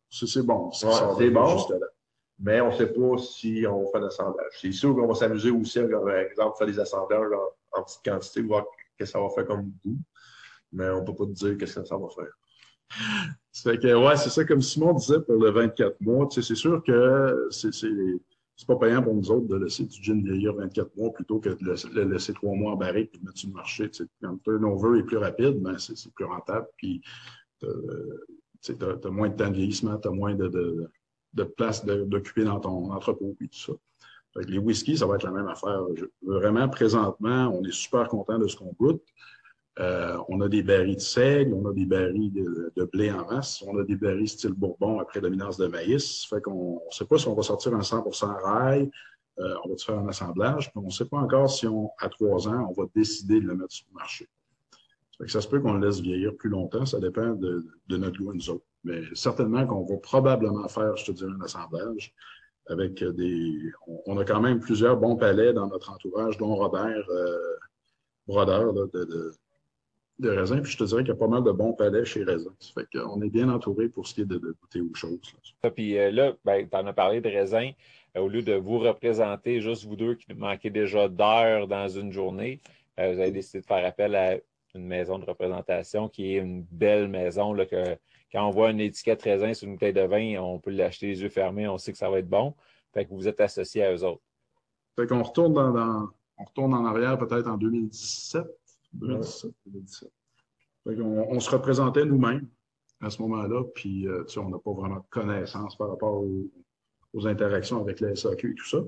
[0.10, 0.72] C'est bon.
[0.72, 1.58] C'est bon.
[2.40, 4.52] Mais on ne sait pas si on fait l'assemblage.
[4.60, 8.42] C'est sûr qu'on va s'amuser aussi, par exemple, faire des assemblages en, en petite quantité,
[8.42, 8.66] voir
[8.98, 9.98] ce que ça va faire comme goût.
[10.74, 12.34] Mais on ne peut pas te dire qu'est-ce que ça va faire.
[13.52, 17.48] C'est que, ouais, c'est ça, comme Simon disait pour le 24 mois, c'est sûr que
[17.52, 17.72] c'est,
[18.62, 21.50] c'est, pas payant pour nous autres de laisser du gin vieillir 24 mois plutôt que
[21.50, 23.90] de le, laisser trois mois en barrique et de mettre sur le marché.
[23.90, 26.68] Tu sais, quand le turnover est plus rapide, ben c'est, plus rentable.
[26.78, 27.02] Puis,
[27.60, 27.66] tu
[28.80, 30.90] as, moins de temps de vieillissement, tu as moins de,
[31.58, 33.74] place d'occuper dans ton entrepôt et tout ça.
[34.48, 35.82] Les whiskies, ça va être la même affaire.
[36.22, 39.04] vraiment, présentement, on est super content de ce qu'on goûte.
[39.80, 43.64] Euh, on a des barils de seigle, on a des barils de, blé en masse,
[43.66, 46.26] on a des barils style Bourbon à prédominance de maïs.
[46.30, 48.92] Fait qu'on ne sait pas si on va sortir un 100% rail,
[49.40, 51.68] euh, on va faire un assemblage, puis on ne sait pas encore si
[52.00, 54.28] à trois ans, on va décider de le mettre sur le marché.
[55.18, 58.18] Fait que ça se peut qu'on le laisse vieillir plus longtemps, ça dépend de, notre
[58.18, 58.66] goût nous autres.
[58.84, 62.14] Mais certainement qu'on va probablement faire, je te dirais, un assemblage
[62.68, 63.72] avec des.
[64.06, 67.38] On, a quand même plusieurs bons palais dans notre entourage, dont Robert euh,
[68.28, 69.32] Brodeur de de
[70.30, 70.60] raisin.
[70.62, 72.52] Puis je te dirais qu'il y a pas mal de bons palais chez Raisin.
[72.60, 75.34] Ça fait qu'on est bien entouré pour ce qui est de, goûter aux choses.
[75.64, 75.72] Là.
[75.72, 77.72] Puis euh, là, ben, tu en as parlé de raisin.
[78.18, 82.12] Euh, au lieu de vous représenter juste vous deux qui manquez déjà d'heures dans une
[82.12, 82.62] journée,
[83.00, 84.38] euh, vous avez décidé de faire appel à
[84.76, 87.98] une maison de représentation qui est une belle maison là, que
[88.32, 91.22] quand on voit une étiquette raisin sur une bouteille de vin, on peut l'acheter les
[91.22, 92.54] yeux fermés, on sait que ça va être bon.
[92.94, 94.22] Fait que vous êtes associé à eux autres.
[94.98, 98.46] Fait qu'on retourne dans, on retourne en arrière peut-être en 2017.
[98.94, 100.12] 2017, 2017.
[100.86, 102.48] On, se représentait nous-mêmes
[103.02, 107.82] à ce moment-là, puis euh, on n'a pas vraiment de connaissances par rapport aux, interactions
[107.82, 108.80] avec la SAQ et tout ça.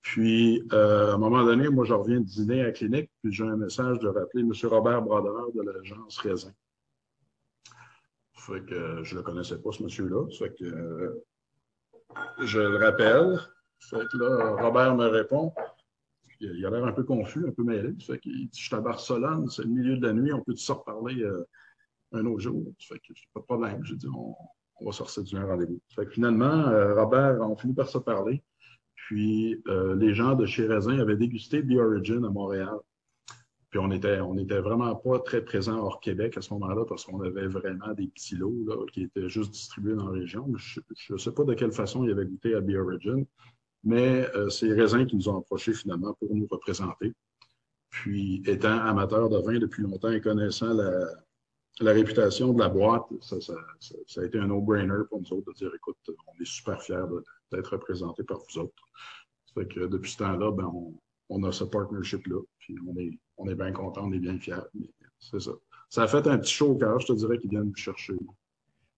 [0.00, 3.32] Puis, euh, à un moment donné, moi, je reviens de dîner à la clinique, puis
[3.32, 4.52] j'ai un message de rappeler M.
[4.64, 6.52] Robert Brodeur de l'agence Raisin.
[8.34, 10.26] Fait que je ne le connaissais pas, ce monsieur-là.
[10.36, 11.24] Fait que euh,
[12.40, 13.38] je le rappelle.
[13.78, 15.52] Fait que là, Robert me répond.
[16.42, 17.94] Il a l'air un peu confus, un peu mêlé.
[18.00, 20.56] Fait qu'il dit Je suis à Barcelone, c'est le milieu de la nuit, on peut
[20.56, 21.46] se reparler euh,
[22.12, 22.64] un autre jour.
[22.80, 23.84] Fait que pas de problème.
[23.84, 24.34] J'ai dit on,
[24.84, 25.80] va sortir du rendez-vous.
[25.94, 28.42] Fait que finalement, euh, Robert, on finit par se parler.
[28.96, 32.76] Puis euh, les gens de chez Raisin avaient dégusté The Origin à Montréal.
[33.70, 37.06] Puis on était, on était vraiment pas très présents hors Québec à ce moment-là parce
[37.06, 40.46] qu'on avait vraiment des petits lots qui étaient juste distribués dans la région.
[40.56, 40.80] Je
[41.10, 43.24] ne sais pas de quelle façon ils avaient goûté à Be Origin,
[43.84, 47.12] mais euh, c'est les raisins qui nous ont approchés finalement pour nous représenter.
[47.90, 53.36] Puis, étant amateur de vin depuis longtemps et connaissant la, réputation de la boîte, ça,
[54.16, 57.04] a été un no-brainer pour nous autres de dire écoute, on est super fiers
[57.50, 58.82] d'être représentés par vous autres.
[59.54, 60.72] Fait que depuis ce temps-là, ben,
[61.28, 62.40] on, a ce partnership-là.
[62.60, 64.56] Puis on est, on est bien content, on est bien fiers.
[65.18, 65.52] C'est ça.
[65.90, 68.14] Ça a fait un petit show au cœur, je te dirais, qu'ils viennent nous chercher.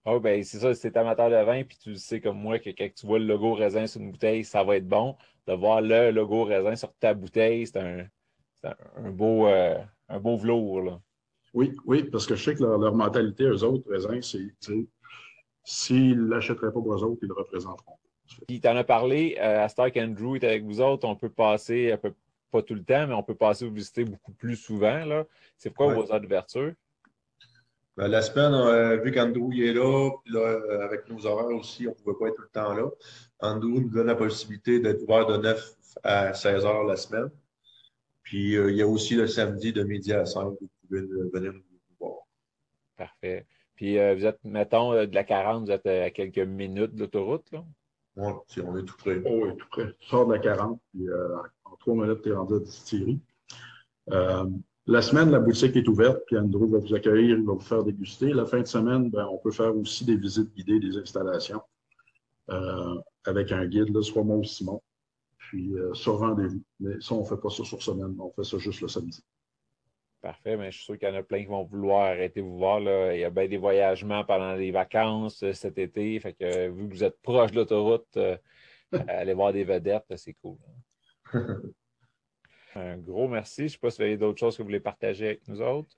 [0.06, 2.88] Oh, ben, c'est ça, c'est amateur de vin, puis tu sais comme moi que quand
[2.94, 5.16] tu vois le logo raisin sur une bouteille, ça va être bon.
[5.46, 8.06] De voir le logo raisin sur ta bouteille, c'est un,
[8.96, 9.78] un, beau, euh,
[10.08, 10.82] un beau velours.
[10.82, 11.00] Là.
[11.54, 14.86] Oui, oui, parce que je sais que leur, mentalité, eux autres, raisins, c'est
[15.66, 17.96] s'ils ne l'achèteraient pas pour eux autres, ils le représenteront.
[18.46, 21.30] Puis tu en as parlé, euh, à Stark Andrew est avec vous autres, on peut
[21.30, 22.12] passer peu
[22.50, 25.04] pas tout le temps, mais on peut passer vous visiter beaucoup plus souvent.
[25.04, 25.24] Là.
[25.56, 26.72] C'est quoi vos heures d'ouverture?
[27.96, 31.86] Ben, la semaine, euh, vu qu'Andrew est là, puis là, euh, avec nos horaires aussi,
[31.86, 32.90] on ne pouvait pas être tout le temps là.
[33.38, 37.30] Andrew nous donne la possibilité d'être ouvert de 9 à 16 heures la semaine.
[38.22, 41.52] Puis euh, il y a aussi le samedi de midi à 5, vous pouvez venir
[41.52, 41.62] nous
[42.00, 42.18] voir.
[42.96, 43.46] Parfait.
[43.76, 47.64] Puis vous êtes, mettons, de la 40, vous êtes à quelques minutes d'autoroute, là?
[48.16, 48.32] Oui,
[48.64, 49.20] on est tout près.
[49.24, 49.92] Oh, oui, tout près.
[49.98, 51.06] Tu sors de la 40, puis
[51.80, 53.20] trois minutes, tu es rendu à distillerie.
[54.88, 57.60] Euh, la semaine, la boutique est ouverte, puis Andrew va vous accueillir, il va vous
[57.60, 58.32] faire déguster.
[58.32, 61.62] La fin de semaine, ben, on peut faire aussi des visites guidées des installations
[62.50, 64.82] euh, avec un guide, là, soit moi ou Simon.
[65.38, 66.62] Puis euh, sur rendez-vous.
[66.80, 69.22] Mais ça, on ne fait pas ça sur semaine, on fait ça juste le samedi.
[70.20, 72.56] Parfait, mais je suis sûr qu'il y en a plein qui vont vouloir arrêter vous
[72.56, 72.80] voir.
[72.80, 73.14] Là.
[73.14, 76.18] Il y a bien des voyagements pendant les vacances euh, cet été.
[76.18, 78.18] Fait que vu que vous êtes proche de l'autoroute,
[79.08, 80.56] allez voir des vedettes, c'est cool.
[82.74, 83.62] Un gros merci.
[83.62, 85.60] Je ne sais pas si vous avez d'autres choses que vous voulez partager avec nous
[85.60, 85.96] autres.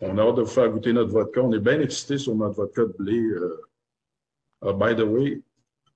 [0.00, 1.40] On a hâte de vous faire goûter notre vodka.
[1.40, 3.18] On est bien excités sur notre vodka de blé.
[3.18, 3.62] Euh,
[4.64, 5.42] uh, by the way,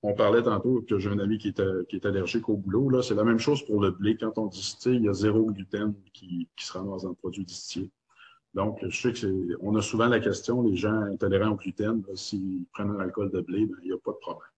[0.01, 1.61] on parlait tantôt que j'ai un ami qui est,
[1.91, 3.01] est allergique au boulot.
[3.01, 4.17] C'est la même chose pour le blé.
[4.17, 7.45] Quand on distille, il y a zéro gluten qui, qui se ramasse dans le produit
[7.45, 7.91] distillé.
[8.53, 12.65] Donc, je sais que on a souvent la question, les gens intolérants au gluten, s'ils
[12.73, 14.50] prennent un alcool de blé, ben, il n'y a pas de problème.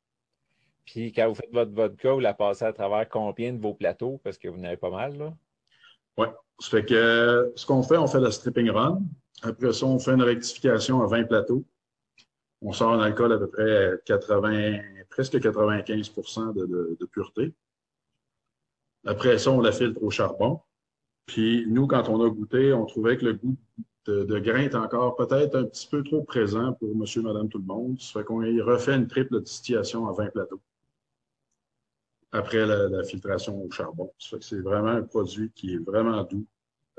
[0.86, 4.19] Puis quand vous faites votre vodka, vous la passez à travers combien de vos plateaux?
[4.23, 5.34] Parce que vous n'avez pas mal, là.
[6.17, 6.27] Oui.
[6.59, 9.01] Ça fait que ce qu'on fait, on fait la stripping run.
[9.41, 11.65] Après ça, on fait une rectification à 20 plateaux.
[12.61, 14.79] On sort un alcool à peu près 80,
[15.09, 16.13] presque 95
[16.55, 17.53] de, de, pureté.
[19.05, 20.61] Après ça, on la filtre au charbon.
[21.25, 23.57] Puis nous, quand on a goûté, on trouvait que le goût
[24.05, 27.57] de, de grain est encore peut-être un petit peu trop présent pour monsieur, madame, tout
[27.57, 27.99] le monde.
[27.99, 30.61] Ça fait qu'on refait une triple distillation à 20 plateaux
[32.34, 34.11] après la, filtration au charbon.
[34.17, 36.45] c'est vraiment un produit qui est vraiment doux.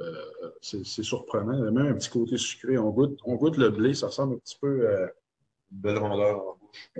[0.00, 1.52] Euh, c'est surprenant.
[1.52, 2.78] Il y a même un petit côté sucré.
[2.78, 5.08] On goûte, on goûte le blé, ça ressemble un petit peu à une
[5.70, 6.90] belle rondeur en bouche.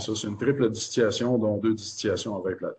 [0.00, 2.72] Ça, c'est une triple distillation, dont deux distillations avec la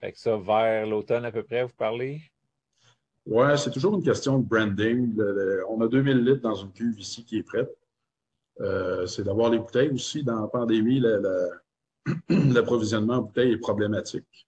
[0.00, 2.20] Fait que ça, vers l'automne à peu près, vous parlez?
[3.24, 5.18] Oui, c'est toujours une question de branding.
[5.68, 7.74] on a 2000 litres dans une cuve ici qui est prête.
[8.60, 10.22] Euh, c'est d'avoir les bouteilles aussi.
[10.22, 11.18] Dans la pandémie, la,
[12.28, 14.46] l'approvisionnement en bouteilles est problématique.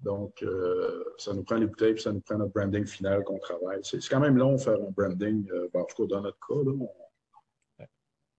[0.00, 3.38] Donc, euh, ça nous prend les bouteilles, puis ça nous prend notre branding final qu'on
[3.38, 3.80] travaille.
[3.82, 6.38] C'est quand même long de faire un branding, euh, ben, en tout cas dans notre
[6.46, 6.54] cas.
[6.54, 7.86] Là,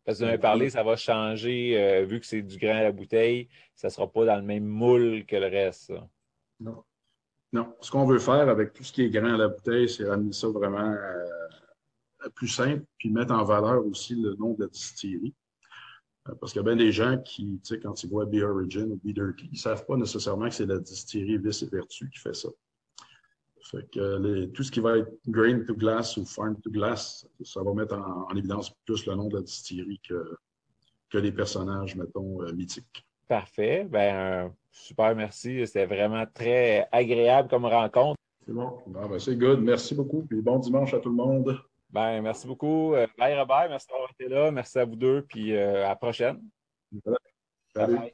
[0.04, 2.84] Parce que vous avez parlé, ça va changer, euh, vu que c'est du grain à
[2.84, 5.92] la bouteille, ça ne sera pas dans le même moule que le reste.
[6.60, 6.84] Non.
[7.52, 7.74] Non.
[7.82, 10.34] Ce qu'on veut faire avec tout ce qui est grain à la bouteille, c'est ramener
[10.34, 10.96] ça vraiment
[12.36, 15.34] plus simple, puis mettre en valeur aussi le nom de la distillerie.
[16.30, 18.42] Euh, parce qu'il y a bien des gens qui, tu sais, quand ils voient Be
[18.44, 21.68] Origin ou Be Dirty, ils ne savent pas nécessairement que c'est la distillerie Vice et
[21.68, 22.50] Vertu qui fait ça.
[23.72, 27.64] Fait que tout ce qui va être grain to glass ou farm to glass, ça
[27.64, 30.38] va mettre en, évidence plus le nom de la distillerie que,
[31.10, 33.06] que les personnages, mettons, euh, mythiques.
[33.28, 33.88] Parfait.
[33.90, 35.66] Ben, super, merci.
[35.66, 38.20] C'était vraiment très agréable comme rencontre.
[38.46, 38.78] C'est bon.
[38.86, 39.60] ben, c'est good.
[39.62, 40.22] Merci beaucoup.
[40.22, 41.60] Puis bon dimanche à tout le monde.
[41.90, 42.94] Ben, merci beaucoup.
[42.94, 44.52] Euh, bye Robert, merci d'avoir été là.
[44.52, 46.42] Merci à vous deux, puis euh, à la prochaine.
[47.76, 48.14] Bye.